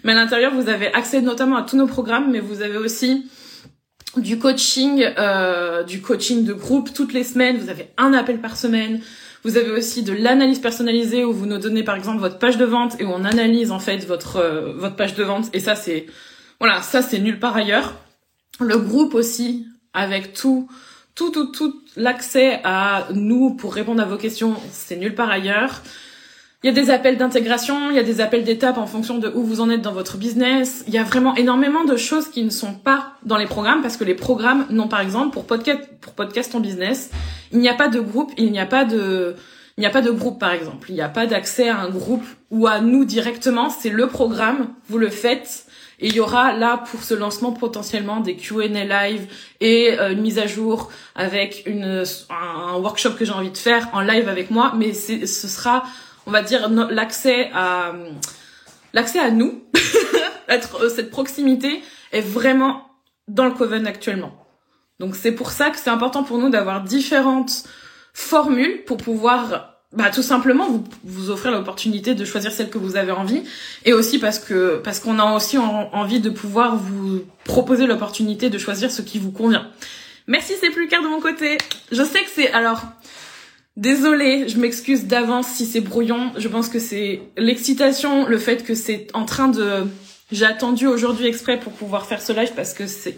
Mais 0.02 0.12
à 0.12 0.14
l'intérieur 0.14 0.54
vous 0.54 0.70
avez 0.70 0.92
accès 0.94 1.20
notamment 1.20 1.56
à 1.56 1.62
tous 1.62 1.76
nos 1.76 1.86
programmes 1.86 2.32
mais 2.32 2.40
vous 2.40 2.62
avez 2.62 2.78
aussi 2.78 3.30
du 4.16 4.38
coaching 4.38 5.04
euh, 5.18 5.82
du 5.84 6.00
coaching 6.00 6.46
de 6.46 6.54
groupe 6.54 6.94
toutes 6.94 7.12
les 7.12 7.24
semaines. 7.24 7.58
Vous 7.58 7.68
avez 7.68 7.90
un 7.98 8.14
appel 8.14 8.40
par 8.40 8.56
semaine. 8.56 9.00
Vous 9.44 9.58
avez 9.58 9.70
aussi 9.70 10.02
de 10.02 10.14
l'analyse 10.14 10.58
personnalisée 10.58 11.24
où 11.24 11.34
vous 11.34 11.46
nous 11.46 11.58
donnez 11.58 11.84
par 11.84 11.96
exemple 11.96 12.18
votre 12.18 12.38
page 12.38 12.56
de 12.56 12.64
vente 12.64 12.98
et 12.98 13.04
où 13.04 13.10
on 13.10 13.24
analyse 13.26 13.72
en 13.72 13.78
fait 13.78 13.98
votre 14.06 14.36
euh, 14.36 14.72
votre 14.74 14.96
page 14.96 15.14
de 15.14 15.22
vente. 15.22 15.50
Et 15.52 15.60
ça 15.60 15.74
c'est 15.74 16.06
voilà 16.60 16.80
ça 16.80 17.02
c'est 17.02 17.18
nulle 17.18 17.38
part 17.38 17.54
ailleurs 17.54 17.92
le 18.60 18.78
groupe 18.78 19.14
aussi, 19.14 19.66
avec 19.92 20.32
tout, 20.32 20.68
tout, 21.14 21.30
tout, 21.30 21.46
tout 21.46 21.74
l'accès 21.96 22.60
à 22.64 23.08
nous 23.12 23.54
pour 23.54 23.74
répondre 23.74 24.02
à 24.02 24.04
vos 24.04 24.16
questions, 24.16 24.54
c'est 24.70 24.96
nulle 24.96 25.14
part 25.14 25.30
ailleurs. 25.30 25.82
Il 26.64 26.66
y 26.66 26.70
a 26.70 26.72
des 26.72 26.90
appels 26.90 27.16
d'intégration, 27.16 27.90
il 27.90 27.96
y 27.96 28.00
a 28.00 28.02
des 28.02 28.20
appels 28.20 28.42
d'étape 28.42 28.78
en 28.78 28.86
fonction 28.86 29.18
de 29.18 29.28
où 29.28 29.44
vous 29.44 29.60
en 29.60 29.70
êtes 29.70 29.80
dans 29.80 29.92
votre 29.92 30.16
business. 30.16 30.82
Il 30.88 30.92
y 30.92 30.98
a 30.98 31.04
vraiment 31.04 31.36
énormément 31.36 31.84
de 31.84 31.96
choses 31.96 32.28
qui 32.28 32.42
ne 32.42 32.50
sont 32.50 32.74
pas 32.74 33.12
dans 33.24 33.36
les 33.36 33.46
programmes 33.46 33.80
parce 33.80 33.96
que 33.96 34.02
les 34.02 34.16
programmes 34.16 34.66
n'ont 34.68 34.88
par 34.88 35.00
exemple 35.00 35.32
pour 35.32 35.44
podcast 35.44 35.88
pour 36.00 36.14
podcast 36.14 36.52
en 36.56 36.60
business, 36.60 37.10
il 37.52 37.60
n'y 37.60 37.68
a 37.68 37.74
pas 37.74 37.86
de 37.86 38.00
groupe, 38.00 38.32
il 38.36 38.50
n'y 38.50 38.58
a 38.58 38.66
pas 38.66 38.84
de 38.84 39.36
il 39.76 39.82
n'y 39.82 39.86
a 39.86 39.90
pas 39.90 40.02
de 40.02 40.10
groupe 40.10 40.40
par 40.40 40.50
exemple, 40.50 40.90
il 40.90 40.96
n'y 40.96 41.00
a 41.00 41.08
pas 41.08 41.26
d'accès 41.28 41.68
à 41.68 41.78
un 41.78 41.90
groupe 41.90 42.26
ou 42.50 42.66
à 42.66 42.80
nous 42.80 43.04
directement, 43.04 43.70
c'est 43.70 43.90
le 43.90 44.08
programme, 44.08 44.70
vous 44.88 44.98
le 44.98 45.10
faites 45.10 45.67
Et 46.00 46.08
il 46.08 46.14
y 46.14 46.20
aura 46.20 46.52
là 46.52 46.84
pour 46.90 47.02
ce 47.02 47.14
lancement 47.14 47.52
potentiellement 47.52 48.20
des 48.20 48.37
Q&A 48.37 48.66
live 48.68 49.26
et 49.61 49.98
euh, 49.98 50.12
une 50.12 50.20
mise 50.20 50.38
à 50.38 50.46
jour 50.46 50.90
avec 51.16 51.64
une 51.66 52.04
un, 52.30 52.74
workshop 52.76 53.12
que 53.12 53.24
j'ai 53.24 53.32
envie 53.32 53.50
de 53.50 53.58
faire 53.58 53.88
en 53.92 54.00
live 54.00 54.28
avec 54.28 54.50
moi. 54.50 54.72
Mais 54.76 54.92
ce 54.94 55.26
sera, 55.26 55.82
on 56.26 56.30
va 56.30 56.42
dire, 56.42 56.68
l'accès 56.68 57.50
à 57.52 57.92
l'accès 58.92 59.18
à 59.18 59.30
nous, 59.30 59.64
euh, 60.50 60.88
cette 60.88 61.11
proximité 61.11 61.82
est 62.12 62.20
vraiment 62.20 62.87
dans 63.26 63.44
le 63.44 63.52
Coven 63.52 63.87
actuellement. 63.87 64.32
Donc 64.98 65.14
c'est 65.14 65.32
pour 65.32 65.50
ça 65.50 65.70
que 65.70 65.78
c'est 65.78 65.90
important 65.90 66.24
pour 66.24 66.38
nous 66.38 66.48
d'avoir 66.48 66.82
différentes 66.82 67.64
formules 68.12 68.84
pour 68.84 68.96
pouvoir 68.96 69.77
bah, 69.92 70.11
tout 70.11 70.22
simplement 70.22 70.68
vous, 70.68 70.85
vous 71.05 71.31
offrir 71.31 71.51
l'opportunité 71.51 72.14
de 72.14 72.24
choisir 72.27 72.53
celle 72.53 72.68
que 72.68 72.77
vous 72.77 72.96
avez 72.96 73.12
envie 73.12 73.42
et 73.87 73.94
aussi 73.94 74.18
parce 74.18 74.38
que 74.38 74.81
parce 74.85 75.01
qu'on 75.01 75.18
a 75.18 75.35
aussi 75.35 75.57
envie 75.57 76.20
de 76.20 76.29
pouvoir 76.29 76.77
vous 76.77 77.22
proposer 77.44 77.87
l'opportunité 77.87 78.51
de 78.51 78.59
choisir 78.59 78.90
ce 78.90 79.01
qui 79.01 79.18
vous 79.18 79.31
convient. 79.31 79.66
Merci, 80.27 80.53
c'est 80.61 80.70
plus 80.70 80.88
clair 80.88 81.03
de 81.03 81.09
mon 81.09 81.20
côté. 81.20 81.57
Je 81.90 82.03
sais 82.03 82.22
que 82.22 82.31
c'est 82.35 82.53
alors 82.53 82.83
désolée, 83.79 84.46
je 84.48 84.59
m'excuse 84.59 85.07
d'avance 85.07 85.46
si 85.46 85.64
c'est 85.64 85.81
brouillon. 85.81 86.33
Je 86.37 86.48
pense 86.48 86.68
que 86.68 86.79
c'est 86.79 87.22
l'excitation, 87.38 88.27
le 88.27 88.37
fait 88.37 88.64
que 88.64 88.74
c'est 88.74 89.07
en 89.14 89.24
train 89.24 89.48
de 89.48 89.87
j'ai 90.31 90.44
attendu 90.44 90.87
aujourd'hui 90.87 91.27
exprès 91.27 91.59
pour 91.59 91.72
pouvoir 91.72 92.05
faire 92.05 92.20
ce 92.20 92.35
live 92.35 92.53
parce 92.55 92.74
que 92.74 92.87
c'est 92.87 93.16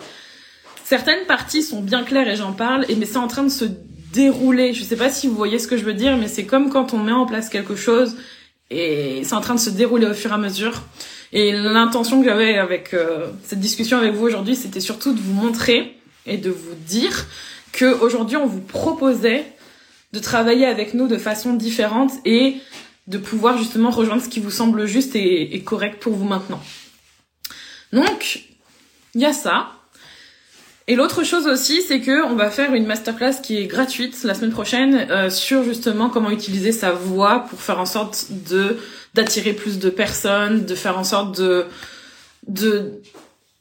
certaines 0.85 1.27
parties 1.27 1.65
sont 1.65 1.81
bien 1.81 2.05
claires 2.05 2.29
et 2.29 2.37
j'en 2.37 2.53
parle 2.53 2.85
et 2.89 2.95
mais 2.95 3.07
c'est 3.07 3.17
en 3.17 3.27
train 3.27 3.43
de 3.43 3.49
se 3.49 3.65
dérouler. 4.13 4.73
Je 4.75 4.83
sais 4.83 4.97
pas 4.97 5.11
si 5.11 5.27
vous 5.27 5.35
voyez 5.35 5.59
ce 5.59 5.67
que 5.67 5.77
je 5.77 5.85
veux 5.85 5.95
dire, 5.95 6.17
mais 6.17 6.29
c'est 6.29 6.45
comme 6.45 6.71
quand 6.71 6.95
on 6.95 6.99
met 6.99 7.13
en 7.13 7.27
place 7.27 7.49
quelque 7.49 7.77
chose 7.77 8.17
et 8.71 9.23
c'est 9.25 9.35
en 9.35 9.41
train 9.41 9.55
de 9.55 9.61
se 9.61 9.71
dérouler 9.71 10.07
au 10.07 10.15
fur 10.15 10.31
et 10.31 10.35
à 10.35 10.39
mesure. 10.39 10.83
Et 11.33 11.53
l'intention 11.53 12.21
que 12.21 12.29
j'avais 12.29 12.59
avec 12.59 12.95
euh, 12.95 13.29
cette 13.45 13.61
discussion 13.61 13.99
avec 13.99 14.15
vous 14.15 14.27
aujourd'hui, 14.27 14.57
c'était 14.57 14.81
surtout 14.81 15.13
de 15.13 15.21
vous 15.21 15.33
montrer 15.33 15.97
et 16.27 16.37
de 16.37 16.51
vous 16.51 16.75
dire 16.87 17.27
que 17.73 18.01
aujourd'hui 18.01 18.37
on 18.37 18.47
vous 18.47 18.61
proposait 18.61 19.45
de 20.13 20.19
travailler 20.19 20.67
avec 20.67 20.95
nous 20.95 21.07
de 21.07 21.19
façon 21.19 21.55
différente 21.55 22.11
et 22.25 22.57
de 23.07 23.19
pouvoir 23.19 23.59
justement 23.59 23.91
rejoindre 23.91 24.23
ce 24.23 24.29
qui 24.29 24.41
vous 24.41 24.51
semble 24.51 24.87
juste 24.87 25.15
et, 25.15 25.55
et 25.55 25.63
correct 25.63 26.01
pour 26.03 26.15
vous 26.15 26.25
maintenant. 26.25 26.61
Donc, 27.93 28.45
il 29.15 29.21
y 29.21 29.25
a 29.25 29.33
ça. 29.33 29.73
Et 30.89 30.97
l'autre 30.97 31.23
chose 31.25 31.47
aussi, 31.47 31.83
c'est 31.83 32.01
que 32.01 32.25
on 32.25 32.35
va 32.35 32.51
faire 32.51 32.75
une 32.75 32.87
masterclass 32.87 33.41
qui 33.43 33.59
est 33.59 33.67
gratuite 33.67 34.23
la 34.25 34.35
semaine 34.35 34.51
prochaine 34.51 35.07
euh, 35.11 35.31
sur 35.31 35.63
justement 35.63 36.09
comment 36.09 36.31
utiliser 36.31 36.73
sa 36.73 36.91
voix 36.91 37.45
pour 37.49 37.61
faire 37.61 37.79
en 37.79 37.87
sorte 37.87 38.27
de 38.49 38.77
d'attirer 39.15 39.53
plus 39.53 39.79
de 39.79 39.91
personnes, 39.91 40.65
de 40.65 40.75
faire 40.75 40.99
en 40.99 41.05
sorte 41.05 41.39
de 41.39 41.67
de 42.49 43.01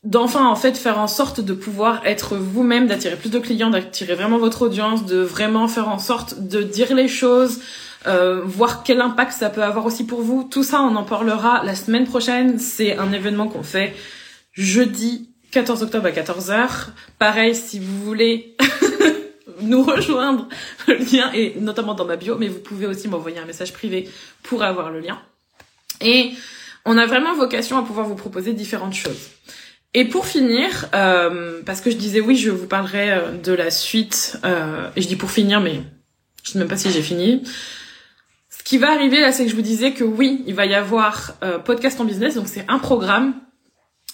d'enfin 0.03 0.45
en 0.45 0.55
fait 0.55 0.77
faire 0.77 0.97
en 0.97 1.07
sorte 1.07 1.41
de 1.41 1.53
pouvoir 1.53 2.01
être 2.05 2.35
vous-même, 2.37 2.87
d'attirer 2.87 3.15
plus 3.15 3.29
de 3.29 3.39
clients, 3.39 3.69
d'attirer 3.69 4.15
vraiment 4.15 4.37
votre 4.37 4.61
audience, 4.61 5.05
de 5.05 5.17
vraiment 5.17 5.67
faire 5.67 5.89
en 5.89 5.99
sorte 5.99 6.47
de 6.47 6.61
dire 6.61 6.95
les 6.95 7.09
choses, 7.09 7.59
euh, 8.07 8.41
voir 8.45 8.83
quel 8.83 9.01
impact 9.01 9.33
ça 9.33 9.49
peut 9.49 9.63
avoir 9.63 9.85
aussi 9.85 10.05
pour 10.05 10.21
vous. 10.21 10.47
Tout 10.49 10.63
ça, 10.63 10.81
on 10.81 10.95
en 10.95 11.03
parlera 11.03 11.63
la 11.65 11.75
semaine 11.75 12.05
prochaine. 12.05 12.59
C'est 12.59 12.97
un 12.97 13.11
événement 13.11 13.47
qu'on 13.47 13.63
fait 13.63 13.93
jeudi 14.53 15.28
14 15.51 15.83
octobre 15.83 16.07
à 16.07 16.11
14h. 16.11 16.89
Pareil, 17.17 17.55
si 17.55 17.79
vous 17.79 18.03
voulez 18.03 18.55
nous 19.61 19.83
rejoindre, 19.83 20.47
le 20.87 20.95
lien 20.95 21.31
est 21.33 21.59
notamment 21.59 21.93
dans 21.93 22.05
ma 22.05 22.15
bio, 22.15 22.37
mais 22.37 22.47
vous 22.47 22.59
pouvez 22.59 22.85
aussi 22.85 23.07
m'envoyer 23.07 23.39
un 23.39 23.45
message 23.45 23.73
privé 23.73 24.09
pour 24.43 24.63
avoir 24.63 24.91
le 24.91 24.99
lien. 24.99 25.19
Et 26.01 26.31
on 26.85 26.97
a 26.97 27.05
vraiment 27.05 27.35
vocation 27.35 27.77
à 27.77 27.83
pouvoir 27.83 28.07
vous 28.07 28.15
proposer 28.15 28.53
différentes 28.53 28.93
choses. 28.93 29.29
Et 29.93 30.05
pour 30.05 30.27
finir, 30.27 30.87
euh, 30.93 31.61
parce 31.65 31.81
que 31.81 31.89
je 31.89 31.97
disais 31.97 32.19
oui, 32.19 32.35
je 32.35 32.51
vous 32.51 32.67
parlerai 32.67 33.11
euh, 33.11 33.31
de 33.31 33.53
la 33.53 33.71
suite, 33.71 34.37
euh, 34.45 34.87
et 34.95 35.01
je 35.01 35.07
dis 35.07 35.15
pour 35.15 35.31
finir, 35.31 35.61
mais 35.61 35.81
je 36.43 36.51
sais 36.51 36.59
même 36.59 36.67
pas 36.67 36.77
si 36.77 36.91
j'ai 36.91 37.01
fini. 37.01 37.43
Ce 38.49 38.63
qui 38.63 38.77
va 38.77 38.91
arriver 38.91 39.19
là, 39.19 39.31
c'est 39.31 39.45
que 39.45 39.49
je 39.49 39.55
vous 39.55 39.63
disais 39.63 39.93
que 39.93 40.03
oui, 40.03 40.43
il 40.45 40.53
va 40.53 40.67
y 40.67 40.75
avoir 40.75 41.33
euh, 41.43 41.57
podcast 41.57 41.99
en 41.99 42.05
business, 42.05 42.35
donc 42.35 42.47
c'est 42.47 42.65
un 42.67 42.77
programme 42.77 43.33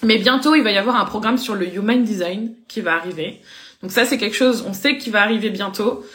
mais 0.04 0.18
bientôt, 0.18 0.56
il 0.56 0.64
va 0.64 0.72
y 0.72 0.78
avoir 0.78 0.96
un 0.98 1.06
programme 1.06 1.38
sur 1.38 1.56
le 1.56 1.74
Human 1.74 2.04
Design 2.04 2.54
qui 2.68 2.82
va 2.82 2.96
arriver. 2.96 3.42
Donc 3.82 3.92
ça, 3.92 4.06
c'est 4.06 4.18
quelque 4.18 4.36
chose, 4.36 4.66
on 4.68 4.74
sait 4.74 4.98
qu'il 4.98 5.14
va 5.14 5.22
arriver 5.22 5.50
bientôt. 5.50 6.06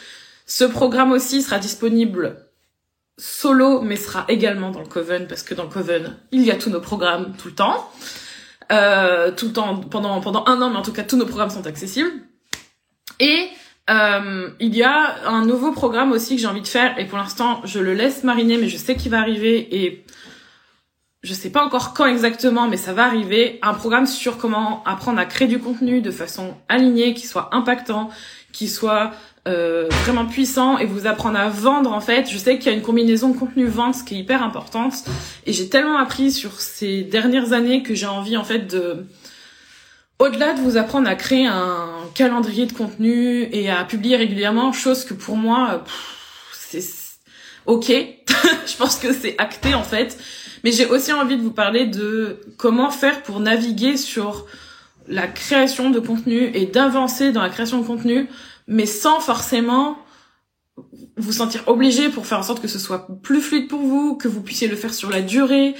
Ce 0.45 0.63
programme 0.63 1.11
aussi 1.11 1.41
sera 1.41 1.59
disponible 1.59 2.37
solo, 3.17 3.81
mais 3.81 3.95
sera 3.95 4.25
également 4.27 4.71
dans 4.71 4.81
le 4.81 4.87
Coven, 4.87 5.27
parce 5.27 5.43
que 5.43 5.53
dans 5.53 5.63
le 5.63 5.69
Coven, 5.69 6.17
il 6.31 6.41
y 6.41 6.51
a 6.51 6.55
tous 6.55 6.69
nos 6.69 6.81
programmes 6.81 7.33
tout 7.37 7.47
le 7.47 7.55
temps. 7.55 7.89
Euh, 8.71 9.31
tout 9.31 9.47
le 9.47 9.53
temps, 9.53 9.77
pendant, 9.77 10.21
pendant 10.21 10.45
un 10.47 10.61
an, 10.61 10.69
mais 10.69 10.77
en 10.77 10.81
tout 10.81 10.93
cas, 10.93 11.03
tous 11.03 11.17
nos 11.17 11.25
programmes 11.25 11.49
sont 11.49 11.67
accessibles. 11.67 12.11
Et 13.19 13.49
euh, 13.89 14.49
il 14.59 14.75
y 14.75 14.83
a 14.83 15.27
un 15.27 15.45
nouveau 15.45 15.71
programme 15.71 16.11
aussi 16.11 16.35
que 16.35 16.41
j'ai 16.41 16.47
envie 16.47 16.61
de 16.61 16.67
faire, 16.67 16.97
et 16.97 17.05
pour 17.05 17.17
l'instant, 17.17 17.61
je 17.65 17.79
le 17.79 17.93
laisse 17.93 18.23
mariner, 18.23 18.57
mais 18.57 18.69
je 18.69 18.77
sais 18.77 18.95
qu'il 18.95 19.11
va 19.11 19.19
arriver, 19.19 19.83
et 19.83 20.05
je 21.23 21.33
sais 21.35 21.51
pas 21.51 21.63
encore 21.63 21.93
quand 21.93 22.07
exactement, 22.07 22.67
mais 22.67 22.77
ça 22.77 22.93
va 22.93 23.05
arriver, 23.05 23.59
un 23.61 23.73
programme 23.73 24.07
sur 24.07 24.37
comment 24.37 24.83
apprendre 24.85 25.19
à 25.19 25.25
créer 25.25 25.47
du 25.47 25.59
contenu 25.59 26.01
de 26.01 26.09
façon 26.09 26.55
alignée, 26.67 27.13
qui 27.13 27.27
soit 27.27 27.49
impactant, 27.53 28.09
qui 28.51 28.67
soit 28.67 29.11
euh, 29.47 29.87
vraiment 30.03 30.25
puissant 30.25 30.79
et 30.79 30.85
vous 30.85 31.05
apprendre 31.05 31.39
à 31.39 31.49
vendre 31.49 31.93
en 31.93 32.01
fait. 32.01 32.29
Je 32.29 32.37
sais 32.37 32.57
qu'il 32.57 32.71
y 32.71 32.75
a 32.75 32.77
une 32.77 32.83
combinaison 32.83 33.33
contenu-vente 33.33 34.03
qui 34.03 34.15
est 34.15 34.19
hyper 34.19 34.41
importante 34.43 34.93
et 35.45 35.53
j'ai 35.53 35.69
tellement 35.69 35.97
appris 35.97 36.31
sur 36.31 36.59
ces 36.59 37.03
dernières 37.03 37.53
années 37.53 37.83
que 37.83 37.93
j'ai 37.93 38.07
envie 38.07 38.37
en 38.37 38.43
fait 38.43 38.67
de 38.67 39.05
au-delà 40.19 40.53
de 40.53 40.61
vous 40.61 40.77
apprendre 40.77 41.09
à 41.09 41.15
créer 41.15 41.47
un 41.47 41.87
calendrier 42.13 42.67
de 42.67 42.73
contenu 42.73 43.47
et 43.51 43.71
à 43.71 43.83
publier 43.83 44.15
régulièrement, 44.15 44.71
chose 44.71 45.05
que 45.05 45.15
pour 45.15 45.35
moi 45.35 45.83
ok, 47.65 47.87
je 48.65 48.77
pense 48.77 48.97
que 48.97 49.13
c'est 49.13 49.35
acté 49.37 49.73
en 49.73 49.83
fait 49.83 50.17
mais 50.63 50.71
j'ai 50.71 50.85
aussi 50.85 51.11
envie 51.13 51.37
de 51.37 51.41
vous 51.41 51.51
parler 51.51 51.85
de 51.85 52.39
comment 52.57 52.89
faire 52.91 53.23
pour 53.23 53.39
naviguer 53.39 53.97
sur 53.97 54.45
la 55.07 55.27
création 55.27 55.89
de 55.89 55.99
contenu 55.99 56.51
et 56.53 56.65
d'avancer 56.65 57.31
dans 57.31 57.41
la 57.41 57.49
création 57.49 57.81
de 57.81 57.85
contenu, 57.85 58.27
mais 58.67 58.85
sans 58.85 59.19
forcément 59.19 59.97
vous 61.17 61.33
sentir 61.33 61.63
obligé 61.67 62.09
pour 62.09 62.25
faire 62.25 62.39
en 62.39 62.43
sorte 62.43 62.61
que 62.61 62.67
ce 62.67 62.79
soit 62.79 63.07
plus 63.21 63.41
fluide 63.41 63.67
pour 63.67 63.81
vous, 63.81 64.15
que 64.15 64.27
vous 64.27 64.41
puissiez 64.41 64.67
le 64.67 64.75
faire 64.75 64.93
sur 64.93 65.09
la 65.09 65.21
durée. 65.21 65.75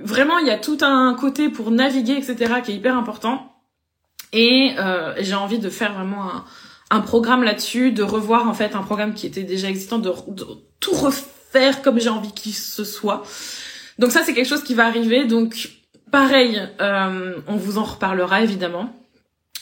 Vraiment, 0.00 0.38
il 0.38 0.46
y 0.46 0.50
a 0.50 0.58
tout 0.58 0.78
un 0.80 1.14
côté 1.14 1.50
pour 1.50 1.70
naviguer, 1.70 2.14
etc., 2.14 2.54
qui 2.64 2.72
est 2.72 2.74
hyper 2.74 2.96
important. 2.96 3.52
Et 4.32 4.74
euh, 4.78 5.14
j'ai 5.20 5.34
envie 5.34 5.58
de 5.58 5.70
faire 5.70 5.94
vraiment 5.94 6.24
un, 6.24 6.44
un 6.94 7.00
programme 7.00 7.42
là-dessus, 7.42 7.90
de 7.90 8.04
revoir 8.04 8.48
en 8.48 8.54
fait 8.54 8.76
un 8.76 8.82
programme 8.82 9.14
qui 9.14 9.26
était 9.26 9.42
déjà 9.42 9.68
existant, 9.68 9.98
de, 9.98 10.12
tout 10.78 10.94
refaire 10.94 11.82
comme 11.82 11.98
j'ai 11.98 12.08
envie 12.08 12.32
qu'il 12.32 12.54
se 12.54 12.84
soit. 12.84 13.24
Donc 13.98 14.12
ça, 14.12 14.22
c'est 14.24 14.32
quelque 14.32 14.48
chose 14.48 14.62
qui 14.62 14.74
va 14.74 14.86
arriver. 14.86 15.24
Donc 15.24 15.70
pareil, 16.12 16.62
euh, 16.80 17.36
on 17.48 17.56
vous 17.56 17.78
en 17.78 17.84
reparlera 17.84 18.42
évidemment. 18.42 18.94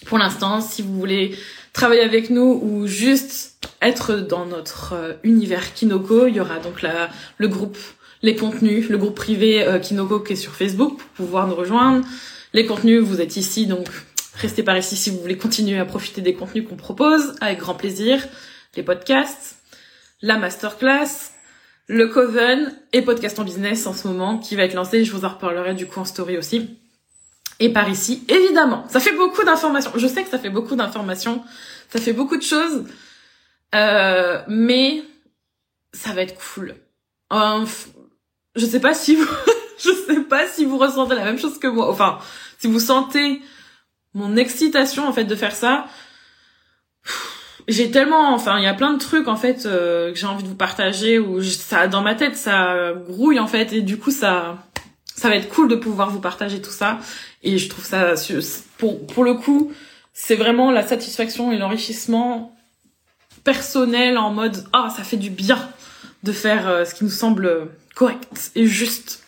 Pour 0.04 0.18
l'instant, 0.18 0.60
si 0.60 0.82
vous 0.82 0.94
voulez 0.94 1.34
travailler 1.72 2.02
avec 2.02 2.28
nous 2.28 2.60
ou 2.62 2.86
juste 2.86 3.56
être 3.80 4.16
dans 4.16 4.44
notre 4.44 4.92
euh, 4.92 5.12
univers 5.22 5.72
Kinoko, 5.72 6.26
il 6.26 6.36
y 6.36 6.40
aura 6.40 6.58
donc 6.58 6.82
la, 6.82 7.08
le 7.38 7.48
groupe, 7.48 7.78
les 8.20 8.36
contenus, 8.36 8.90
le 8.90 8.98
groupe 8.98 9.14
privé 9.14 9.62
euh, 9.62 9.78
Kinoko 9.78 10.20
qui 10.20 10.34
est 10.34 10.36
sur 10.36 10.52
Facebook 10.52 10.98
pour 10.98 11.26
pouvoir 11.26 11.46
nous 11.46 11.54
rejoindre. 11.54 12.04
Les 12.52 12.66
contenus, 12.66 13.00
vous 13.00 13.22
êtes 13.22 13.38
ici, 13.38 13.66
donc 13.66 13.88
restez 14.34 14.62
par 14.62 14.76
ici 14.76 14.96
si 14.96 15.10
vous 15.10 15.18
voulez 15.18 15.38
continuer 15.38 15.78
à 15.78 15.84
profiter 15.84 16.20
des 16.20 16.34
contenus 16.34 16.68
qu'on 16.68 16.76
propose 16.76 17.34
avec 17.40 17.58
grand 17.58 17.74
plaisir. 17.74 18.26
Les 18.76 18.82
podcasts, 18.82 19.56
la 20.22 20.38
masterclass, 20.38 21.32
le 21.86 22.08
Coven 22.08 22.74
et 22.92 23.02
Podcast 23.02 23.38
en 23.38 23.44
Business 23.44 23.86
en 23.86 23.92
ce 23.92 24.08
moment 24.08 24.38
qui 24.38 24.56
va 24.56 24.64
être 24.64 24.74
lancé. 24.74 25.04
Je 25.04 25.12
vous 25.12 25.24
en 25.24 25.28
reparlerai 25.28 25.74
du 25.74 25.86
coup 25.86 26.00
en 26.00 26.04
story 26.04 26.38
aussi. 26.38 26.78
Et 27.60 27.68
par 27.72 27.88
ici, 27.88 28.24
évidemment. 28.28 28.84
Ça 28.88 28.98
fait 28.98 29.12
beaucoup 29.12 29.44
d'informations. 29.44 29.92
Je 29.94 30.06
sais 30.06 30.24
que 30.24 30.30
ça 30.30 30.38
fait 30.38 30.50
beaucoup 30.50 30.74
d'informations. 30.74 31.44
Ça 31.90 32.00
fait 32.00 32.12
beaucoup 32.12 32.36
de 32.36 32.42
choses. 32.42 32.84
Euh, 33.74 34.42
mais 34.48 35.02
ça 35.92 36.12
va 36.12 36.22
être 36.22 36.38
cool. 36.54 36.74
Je 37.30 38.66
sais 38.66 38.80
pas 38.80 38.94
si 38.94 39.14
vous, 39.14 39.28
je 39.78 39.90
sais 40.06 40.20
pas 40.20 40.46
si 40.46 40.64
vous 40.64 40.78
ressentez 40.78 41.14
la 41.14 41.24
même 41.24 41.38
chose 41.38 41.58
que 41.58 41.66
moi. 41.66 41.90
Enfin, 41.90 42.18
si 42.58 42.66
vous 42.66 42.80
sentez 42.80 43.40
mon 44.14 44.36
excitation 44.36 45.06
en 45.08 45.12
fait 45.12 45.24
de 45.24 45.34
faire 45.34 45.54
ça. 45.54 45.86
J'ai 47.68 47.90
tellement 47.90 48.34
enfin 48.34 48.58
il 48.58 48.64
y 48.64 48.68
a 48.68 48.74
plein 48.74 48.92
de 48.92 48.98
trucs 48.98 49.28
en 49.28 49.36
fait 49.36 49.66
euh, 49.66 50.12
que 50.12 50.18
j'ai 50.18 50.26
envie 50.26 50.42
de 50.42 50.48
vous 50.48 50.56
partager 50.56 51.18
où 51.18 51.42
ça 51.42 51.86
dans 51.86 52.02
ma 52.02 52.14
tête 52.14 52.36
ça 52.36 52.92
grouille 53.08 53.38
en 53.38 53.46
fait 53.46 53.72
et 53.72 53.82
du 53.82 53.98
coup 53.98 54.10
ça 54.10 54.58
ça 55.14 55.28
va 55.28 55.36
être 55.36 55.48
cool 55.48 55.68
de 55.68 55.76
pouvoir 55.76 56.10
vous 56.10 56.20
partager 56.20 56.60
tout 56.60 56.70
ça. 56.70 56.98
Et 57.42 57.58
je 57.58 57.68
trouve 57.68 57.84
ça 57.84 58.14
pour 58.78 59.06
pour 59.06 59.24
le 59.24 59.34
coup 59.34 59.72
c'est 60.12 60.34
vraiment 60.34 60.70
la 60.70 60.86
satisfaction 60.86 61.52
et 61.52 61.58
l'enrichissement 61.58 62.54
personnel 63.44 64.18
en 64.18 64.30
mode 64.30 64.64
ah 64.72 64.88
ça 64.94 65.04
fait 65.04 65.16
du 65.16 65.30
bien 65.30 65.58
de 66.22 66.32
faire 66.32 66.68
euh, 66.68 66.84
ce 66.84 66.94
qui 66.94 67.04
nous 67.04 67.10
semble 67.10 67.68
correct 67.94 68.52
et 68.54 68.66
juste 68.66 69.21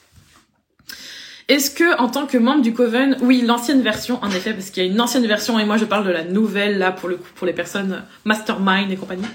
Est-ce 1.49 1.71
que 1.71 1.99
en 2.01 2.09
tant 2.09 2.27
que 2.27 2.39
membre 2.39 2.63
du 2.63 2.73
Coven, 2.73 3.19
oui, 3.21 3.43
l'ancienne 3.43 3.83
version, 3.83 4.19
en 4.23 4.31
effet, 4.31 4.55
parce 4.55 4.71
qu'il 4.71 4.83
y 4.85 4.89
a 4.89 4.91
une 4.91 5.01
ancienne 5.01 5.27
version 5.27 5.59
et 5.59 5.65
moi 5.67 5.77
je 5.77 5.85
parle 5.85 6.07
de 6.07 6.11
la 6.11 6.25
nouvelle 6.25 6.79
là 6.79 6.91
pour 6.91 7.09
le 7.09 7.17
coup 7.17 7.29
pour 7.35 7.47
les 7.47 7.53
personnes 7.53 8.03
mastermind 8.25 8.91
et 8.91 8.97
compagnie. 8.97 9.27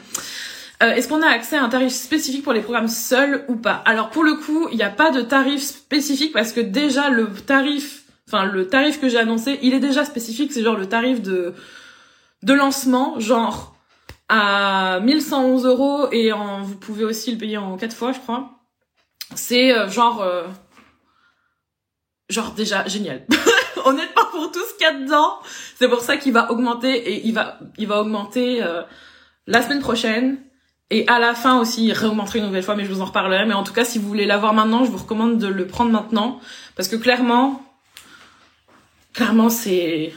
Euh, 0.81 0.91
Est-ce 0.91 1.07
qu'on 1.07 1.21
a 1.21 1.27
accès 1.27 1.57
à 1.57 1.63
un 1.63 1.69
tarif 1.69 1.93
spécifique 1.93 2.43
pour 2.43 2.53
les 2.53 2.61
programmes 2.61 2.87
seuls 2.87 3.45
ou 3.47 3.55
pas? 3.57 3.83
Alors 3.85 4.09
pour 4.09 4.23
le 4.23 4.35
coup, 4.35 4.67
il 4.71 4.77
n'y 4.77 4.83
a 4.83 4.89
pas 4.89 5.11
de 5.11 5.21
tarif 5.21 5.61
spécifique 5.61 6.31
parce 6.33 6.51
que 6.51 6.61
déjà 6.61 7.09
le 7.09 7.27
tarif, 7.31 8.03
enfin 8.27 8.45
le 8.45 8.67
tarif 8.67 8.99
que 8.99 9.07
j'ai 9.09 9.19
annoncé, 9.19 9.59
il 9.61 9.73
est 9.75 9.79
déjà 9.79 10.03
spécifique. 10.03 10.51
C'est 10.51 10.63
genre 10.63 10.77
le 10.77 10.87
tarif 10.87 11.21
de 11.21 11.53
de 12.41 12.53
lancement, 12.53 13.19
genre 13.19 13.75
à 14.29 14.99
1111 15.03 15.65
euros 15.65 16.07
et 16.11 16.31
en, 16.31 16.61
vous 16.61 16.75
pouvez 16.75 17.03
aussi 17.03 17.31
le 17.31 17.37
payer 17.37 17.57
en 17.57 17.75
quatre 17.77 17.95
fois, 17.95 18.13
je 18.13 18.19
crois. 18.19 18.51
C'est 19.35 19.73
euh, 19.73 19.89
genre 19.89 20.21
euh, 20.21 20.43
genre 22.29 22.51
déjà 22.51 22.87
génial. 22.87 23.25
Honnêtement 23.85 24.25
pour 24.31 24.51
tout 24.51 24.59
ce 24.59 24.73
qu'il 24.75 24.83
y 24.83 24.89
a 24.89 24.93
dedans, 24.93 25.39
c'est 25.75 25.87
pour 25.87 26.01
ça 26.01 26.17
qu'il 26.17 26.33
va 26.33 26.51
augmenter 26.51 26.95
et 26.95 27.27
il 27.27 27.33
va 27.33 27.59
il 27.77 27.87
va 27.87 28.01
augmenter 28.01 28.61
euh, 28.61 28.83
la 29.47 29.61
semaine 29.61 29.79
prochaine 29.79 30.37
et 30.91 31.07
à 31.07 31.19
la 31.19 31.33
fin 31.33 31.59
aussi 31.59 31.85
il 31.85 31.93
réaugmentera 31.93 32.39
une 32.39 32.45
nouvelle 32.45 32.63
fois 32.63 32.75
mais 32.75 32.85
je 32.85 32.91
vous 32.91 33.01
en 33.01 33.05
reparlerai 33.05 33.45
mais 33.45 33.53
en 33.53 33.63
tout 33.63 33.73
cas 33.73 33.85
si 33.85 33.99
vous 33.99 34.07
voulez 34.07 34.25
l'avoir 34.25 34.53
maintenant, 34.53 34.83
je 34.83 34.91
vous 34.91 34.97
recommande 34.97 35.37
de 35.37 35.47
le 35.47 35.65
prendre 35.65 35.91
maintenant 35.91 36.39
parce 36.75 36.87
que 36.87 36.95
clairement 36.95 37.63
clairement 39.13 39.49
c'est 39.49 40.13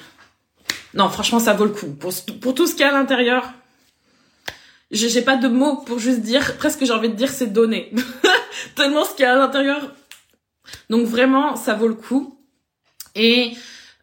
non, 0.95 1.09
franchement 1.09 1.39
ça 1.39 1.55
vaut 1.55 1.65
le 1.65 1.71
coup 1.71 1.93
pour 1.95 2.13
pour 2.41 2.55
tout 2.55 2.67
ce 2.67 2.73
qu'il 2.73 2.83
y 2.83 2.85
a 2.85 2.91
à 2.91 2.93
l'intérieur. 2.93 3.51
J'ai 4.91 5.23
pas 5.23 5.37
de 5.37 5.49
mots 5.49 5.77
pour 5.77 5.99
juste 5.99 6.21
dire 6.21 6.59
presque 6.59 6.85
j'ai 6.85 6.93
envie 6.93 7.09
de 7.09 7.15
dire 7.15 7.31
c'est 7.31 7.47
donné. 7.47 7.91
Tellement 8.77 9.05
ce 9.07 9.15
qu'il 9.15 9.25
y 9.25 9.27
a 9.27 9.33
à 9.33 9.37
l'intérieur 9.37 9.91
donc 10.91 11.07
vraiment, 11.07 11.57
ça 11.57 11.75
vaut 11.75 11.89
le 11.89 11.95
coup. 11.95 12.39
Et 13.15 13.53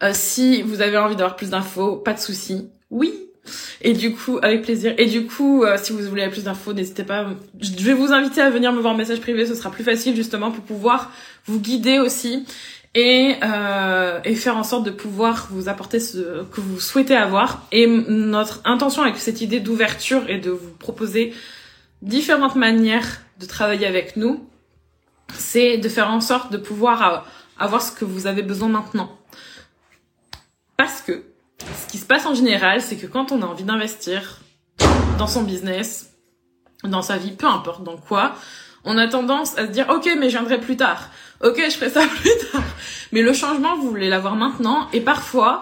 euh, 0.03 0.11
si 0.13 0.61
vous 0.61 0.81
avez 0.81 0.97
envie 0.97 1.15
d'avoir 1.15 1.35
plus 1.35 1.49
d'infos, 1.49 1.97
pas 1.97 2.13
de 2.13 2.19
souci. 2.19 2.69
Oui. 2.89 3.13
Et 3.81 3.93
du 3.93 4.13
coup, 4.13 4.37
avec 4.41 4.61
plaisir. 4.61 4.93
Et 4.97 5.05
du 5.05 5.25
coup, 5.25 5.63
euh, 5.63 5.77
si 5.81 5.91
vous 5.91 5.99
voulez 6.07 6.27
plus 6.29 6.43
d'infos, 6.43 6.73
n'hésitez 6.73 7.03
pas. 7.03 7.27
Je 7.59 7.83
vais 7.83 7.93
vous 7.93 8.11
inviter 8.11 8.41
à 8.41 8.49
venir 8.49 8.71
me 8.73 8.79
voir 8.79 8.93
en 8.93 8.97
message 8.97 9.21
privé. 9.21 9.45
Ce 9.45 9.55
sera 9.55 9.71
plus 9.71 9.83
facile 9.83 10.15
justement 10.15 10.51
pour 10.51 10.63
pouvoir 10.63 11.11
vous 11.45 11.59
guider 11.59 11.99
aussi 11.99 12.45
et, 12.95 13.35
euh, 13.43 14.19
et 14.23 14.35
faire 14.35 14.57
en 14.57 14.63
sorte 14.63 14.85
de 14.85 14.91
pouvoir 14.91 15.47
vous 15.51 15.69
apporter 15.69 15.99
ce 15.99 16.43
que 16.43 16.61
vous 16.61 16.79
souhaitez 16.79 17.15
avoir. 17.15 17.65
Et 17.71 17.87
notre 17.87 18.61
intention 18.65 19.01
avec 19.01 19.17
cette 19.17 19.41
idée 19.41 19.59
d'ouverture 19.59 20.29
est 20.29 20.39
de 20.39 20.51
vous 20.51 20.71
proposer 20.77 21.33
différentes 22.01 22.55
manières 22.55 23.21
de 23.39 23.45
travailler 23.45 23.87
avec 23.87 24.15
nous 24.15 24.48
c'est 25.35 25.77
de 25.77 25.89
faire 25.89 26.09
en 26.09 26.21
sorte 26.21 26.51
de 26.51 26.57
pouvoir 26.57 27.13
euh, 27.13 27.17
avoir 27.57 27.81
ce 27.81 27.91
que 27.91 28.05
vous 28.05 28.27
avez 28.27 28.41
besoin 28.41 28.69
maintenant. 28.69 29.17
Parce 30.77 31.01
que 31.01 31.23
ce 31.59 31.91
qui 31.91 31.97
se 31.97 32.05
passe 32.05 32.25
en 32.25 32.33
général, 32.33 32.81
c'est 32.81 32.95
que 32.95 33.07
quand 33.07 33.31
on 33.31 33.41
a 33.41 33.45
envie 33.45 33.63
d'investir 33.63 34.39
dans 35.17 35.27
son 35.27 35.43
business, 35.43 36.13
dans 36.83 37.01
sa 37.01 37.17
vie, 37.17 37.31
peu 37.31 37.47
importe 37.47 37.83
dans 37.83 37.97
quoi, 37.97 38.35
on 38.85 38.97
a 38.97 39.07
tendance 39.07 39.57
à 39.57 39.67
se 39.67 39.71
dire 39.71 39.89
ok 39.89 40.09
mais 40.17 40.29
je 40.29 40.37
viendrai 40.37 40.59
plus 40.59 40.77
tard, 40.77 41.09
ok 41.43 41.61
je 41.65 41.75
ferai 41.75 41.89
ça 41.89 42.07
plus 42.21 42.31
tard. 42.51 42.63
Mais 43.11 43.21
le 43.21 43.33
changement 43.33 43.75
vous 43.75 43.89
voulez 43.89 44.09
l'avoir 44.09 44.35
maintenant 44.35 44.87
et 44.93 45.01
parfois 45.01 45.61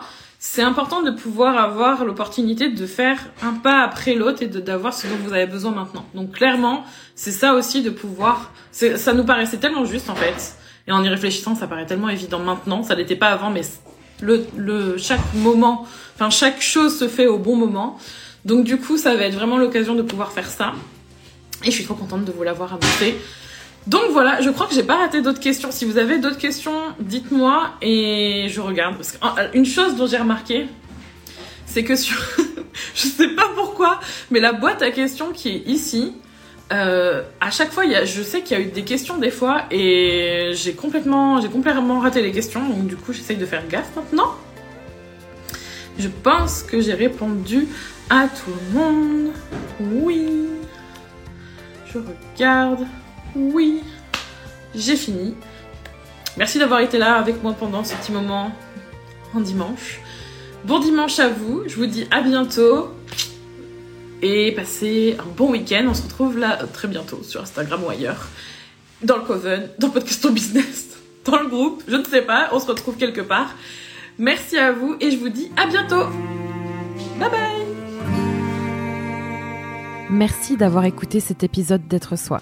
c'est 0.50 0.62
important 0.62 1.02
de 1.02 1.12
pouvoir 1.12 1.58
avoir 1.58 2.06
l'opportunité 2.06 2.70
de 2.70 2.86
faire 2.88 3.20
un 3.44 3.52
pas 3.52 3.82
après 3.82 4.16
l'autre 4.16 4.42
et 4.42 4.48
d'avoir 4.48 4.94
ce 4.94 5.06
dont 5.06 5.18
vous 5.18 5.34
avez 5.34 5.46
besoin 5.46 5.72
maintenant. 5.72 6.06
Donc 6.16 6.32
clairement, 6.32 6.86
c'est 7.16 7.34
ça 7.34 7.54
aussi 7.54 7.84
de 7.84 7.90
pouvoir. 7.90 8.54
Ça 8.72 9.14
nous 9.14 9.26
paraissait 9.26 9.58
tellement 9.58 9.84
juste 9.84 10.10
en 10.10 10.16
fait, 10.16 10.56
et 10.88 10.94
en 10.94 11.04
y 11.04 11.10
réfléchissant, 11.10 11.54
ça 11.54 11.68
paraît 11.68 11.86
tellement 11.86 12.08
évident 12.08 12.40
maintenant. 12.40 12.82
Ça 12.82 12.96
n'était 12.96 13.18
pas 13.18 13.28
avant, 13.28 13.50
mais 13.50 13.62
le, 14.22 14.48
le 14.56 14.98
chaque 14.98 15.34
moment, 15.36 15.86
enfin 16.16 16.30
chaque 16.30 16.62
chose 16.62 16.98
se 16.98 17.10
fait 17.10 17.28
au 17.28 17.38
bon 17.38 17.58
moment. 17.58 18.00
Donc 18.46 18.64
du 18.64 18.78
coup, 18.78 18.98
ça 18.98 19.16
va 19.18 19.24
être 19.24 19.36
vraiment 19.36 19.58
l'occasion 19.58 19.96
de 19.96 20.02
pouvoir 20.02 20.32
faire 20.32 20.48
ça. 20.48 20.74
Et 21.64 21.72
je 21.72 21.72
suis 21.72 21.84
trop 21.84 21.96
contente 21.96 22.24
de 22.24 22.32
vous 22.32 22.44
l'avoir 22.44 22.74
annoncé. 22.74 23.18
Donc 23.88 24.12
voilà, 24.12 24.42
je 24.42 24.50
crois 24.50 24.68
que 24.68 24.74
j'ai 24.74 24.84
pas 24.84 24.98
raté 24.98 25.22
d'autres 25.22 25.40
questions. 25.40 25.72
Si 25.72 25.86
vous 25.86 25.98
avez 25.98 26.20
d'autres 26.20 26.38
questions, 26.38 26.76
dites-moi 27.00 27.72
et 27.82 28.48
je 28.50 28.60
regarde. 28.60 28.98
Parce 28.98 29.18
qu'une 29.52 29.66
chose 29.66 29.96
dont 29.96 30.08
j'ai 30.08 30.18
remarqué, 30.18 30.68
c'est 31.66 31.86
que 31.86 31.96
sur, 31.96 32.18
je 32.96 33.08
sais 33.08 33.30
pas 33.30 33.48
pourquoi, 33.56 34.02
mais 34.30 34.42
la 34.42 34.52
boîte 34.52 34.82
à 34.82 34.92
questions 34.92 35.32
qui 35.32 35.50
est 35.50 35.64
ici, 35.68 36.16
euh, 36.74 37.24
à 37.40 37.50
chaque 37.50 37.72
fois, 37.72 37.86
y 37.86 37.96
a, 37.96 38.04
je 38.04 38.22
sais 38.22 38.42
qu'il 38.42 38.58
y 38.58 38.62
a 38.62 38.64
eu 38.64 38.70
des 38.70 38.84
questions 38.84 39.18
des 39.18 39.32
fois 39.32 39.64
et 39.72 40.52
j'ai 40.52 40.74
complètement, 40.74 41.40
j'ai 41.40 41.48
complètement 41.48 42.02
raté 42.02 42.22
les 42.22 42.34
questions. 42.34 42.68
Donc 42.68 42.88
du 42.88 42.98
coup, 42.98 43.14
j'essaye 43.14 43.38
de 43.38 43.46
faire 43.46 43.66
gaffe 43.70 43.96
maintenant. 43.96 44.36
Je 45.98 46.10
pense 46.10 46.62
que 46.62 46.82
j'ai 46.82 46.94
répondu 46.94 47.70
à 48.10 48.28
tout 48.28 48.52
le 48.52 48.78
monde. 48.78 49.32
Oui. 49.80 50.28
Je 51.86 52.00
regarde. 52.00 52.86
Oui, 53.36 53.84
j'ai 54.76 54.96
fini. 54.96 55.36
Merci 56.38 56.60
d'avoir 56.60 56.82
été 56.82 56.98
là 56.98 57.16
avec 57.16 57.42
moi 57.42 57.54
pendant 57.54 57.84
ce 57.84 57.96
petit 57.96 58.12
moment 58.12 58.52
en 59.34 59.40
dimanche. 59.40 60.00
Bon 60.66 60.80
dimanche 60.80 61.20
à 61.20 61.30
vous, 61.30 61.64
je 61.68 61.76
vous 61.76 61.86
dis 61.86 62.08
à 62.12 62.22
bientôt 62.22 62.94
et 64.22 64.52
passez 64.52 65.18
un 65.20 65.30
bon 65.36 65.52
week-end. 65.52 65.86
On 65.88 65.94
se 65.94 66.04
retrouve 66.04 66.38
là 66.38 66.60
très 66.74 66.88
bientôt 66.88 67.22
sur 67.24 67.42
Instagram 67.42 67.84
ou 67.84 67.90
ailleurs, 67.90 68.28
dans 69.02 69.18
le 69.18 69.24
Coven, 69.24 69.70
dans 69.80 69.90
Podcast 69.90 70.28
Business, 70.32 70.98
dans 71.26 71.40
le 71.40 71.48
groupe, 71.48 71.84
je 71.88 71.96
ne 71.96 72.04
sais 72.04 72.22
pas, 72.22 72.50
on 72.52 72.60
se 72.60 72.68
retrouve 72.68 72.98
quelque 72.98 73.22
part. 73.22 73.56
Merci 74.18 74.58
à 74.58 74.72
vous 74.72 74.96
et 75.00 75.12
je 75.12 75.18
vous 75.18 75.30
dis 75.30 75.52
à 75.56 75.68
bientôt. 75.68 76.06
Bye 77.20 77.30
bye 77.30 77.58
Merci 80.10 80.56
d'avoir 80.56 80.86
écouté 80.86 81.20
cet 81.20 81.44
épisode 81.44 81.88
d'être 81.88 82.18
soi. 82.18 82.42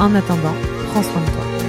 En 0.00 0.14
attendant, 0.14 0.54
prends 0.88 1.02
soin 1.02 1.20
de 1.20 1.26
toi. 1.26 1.59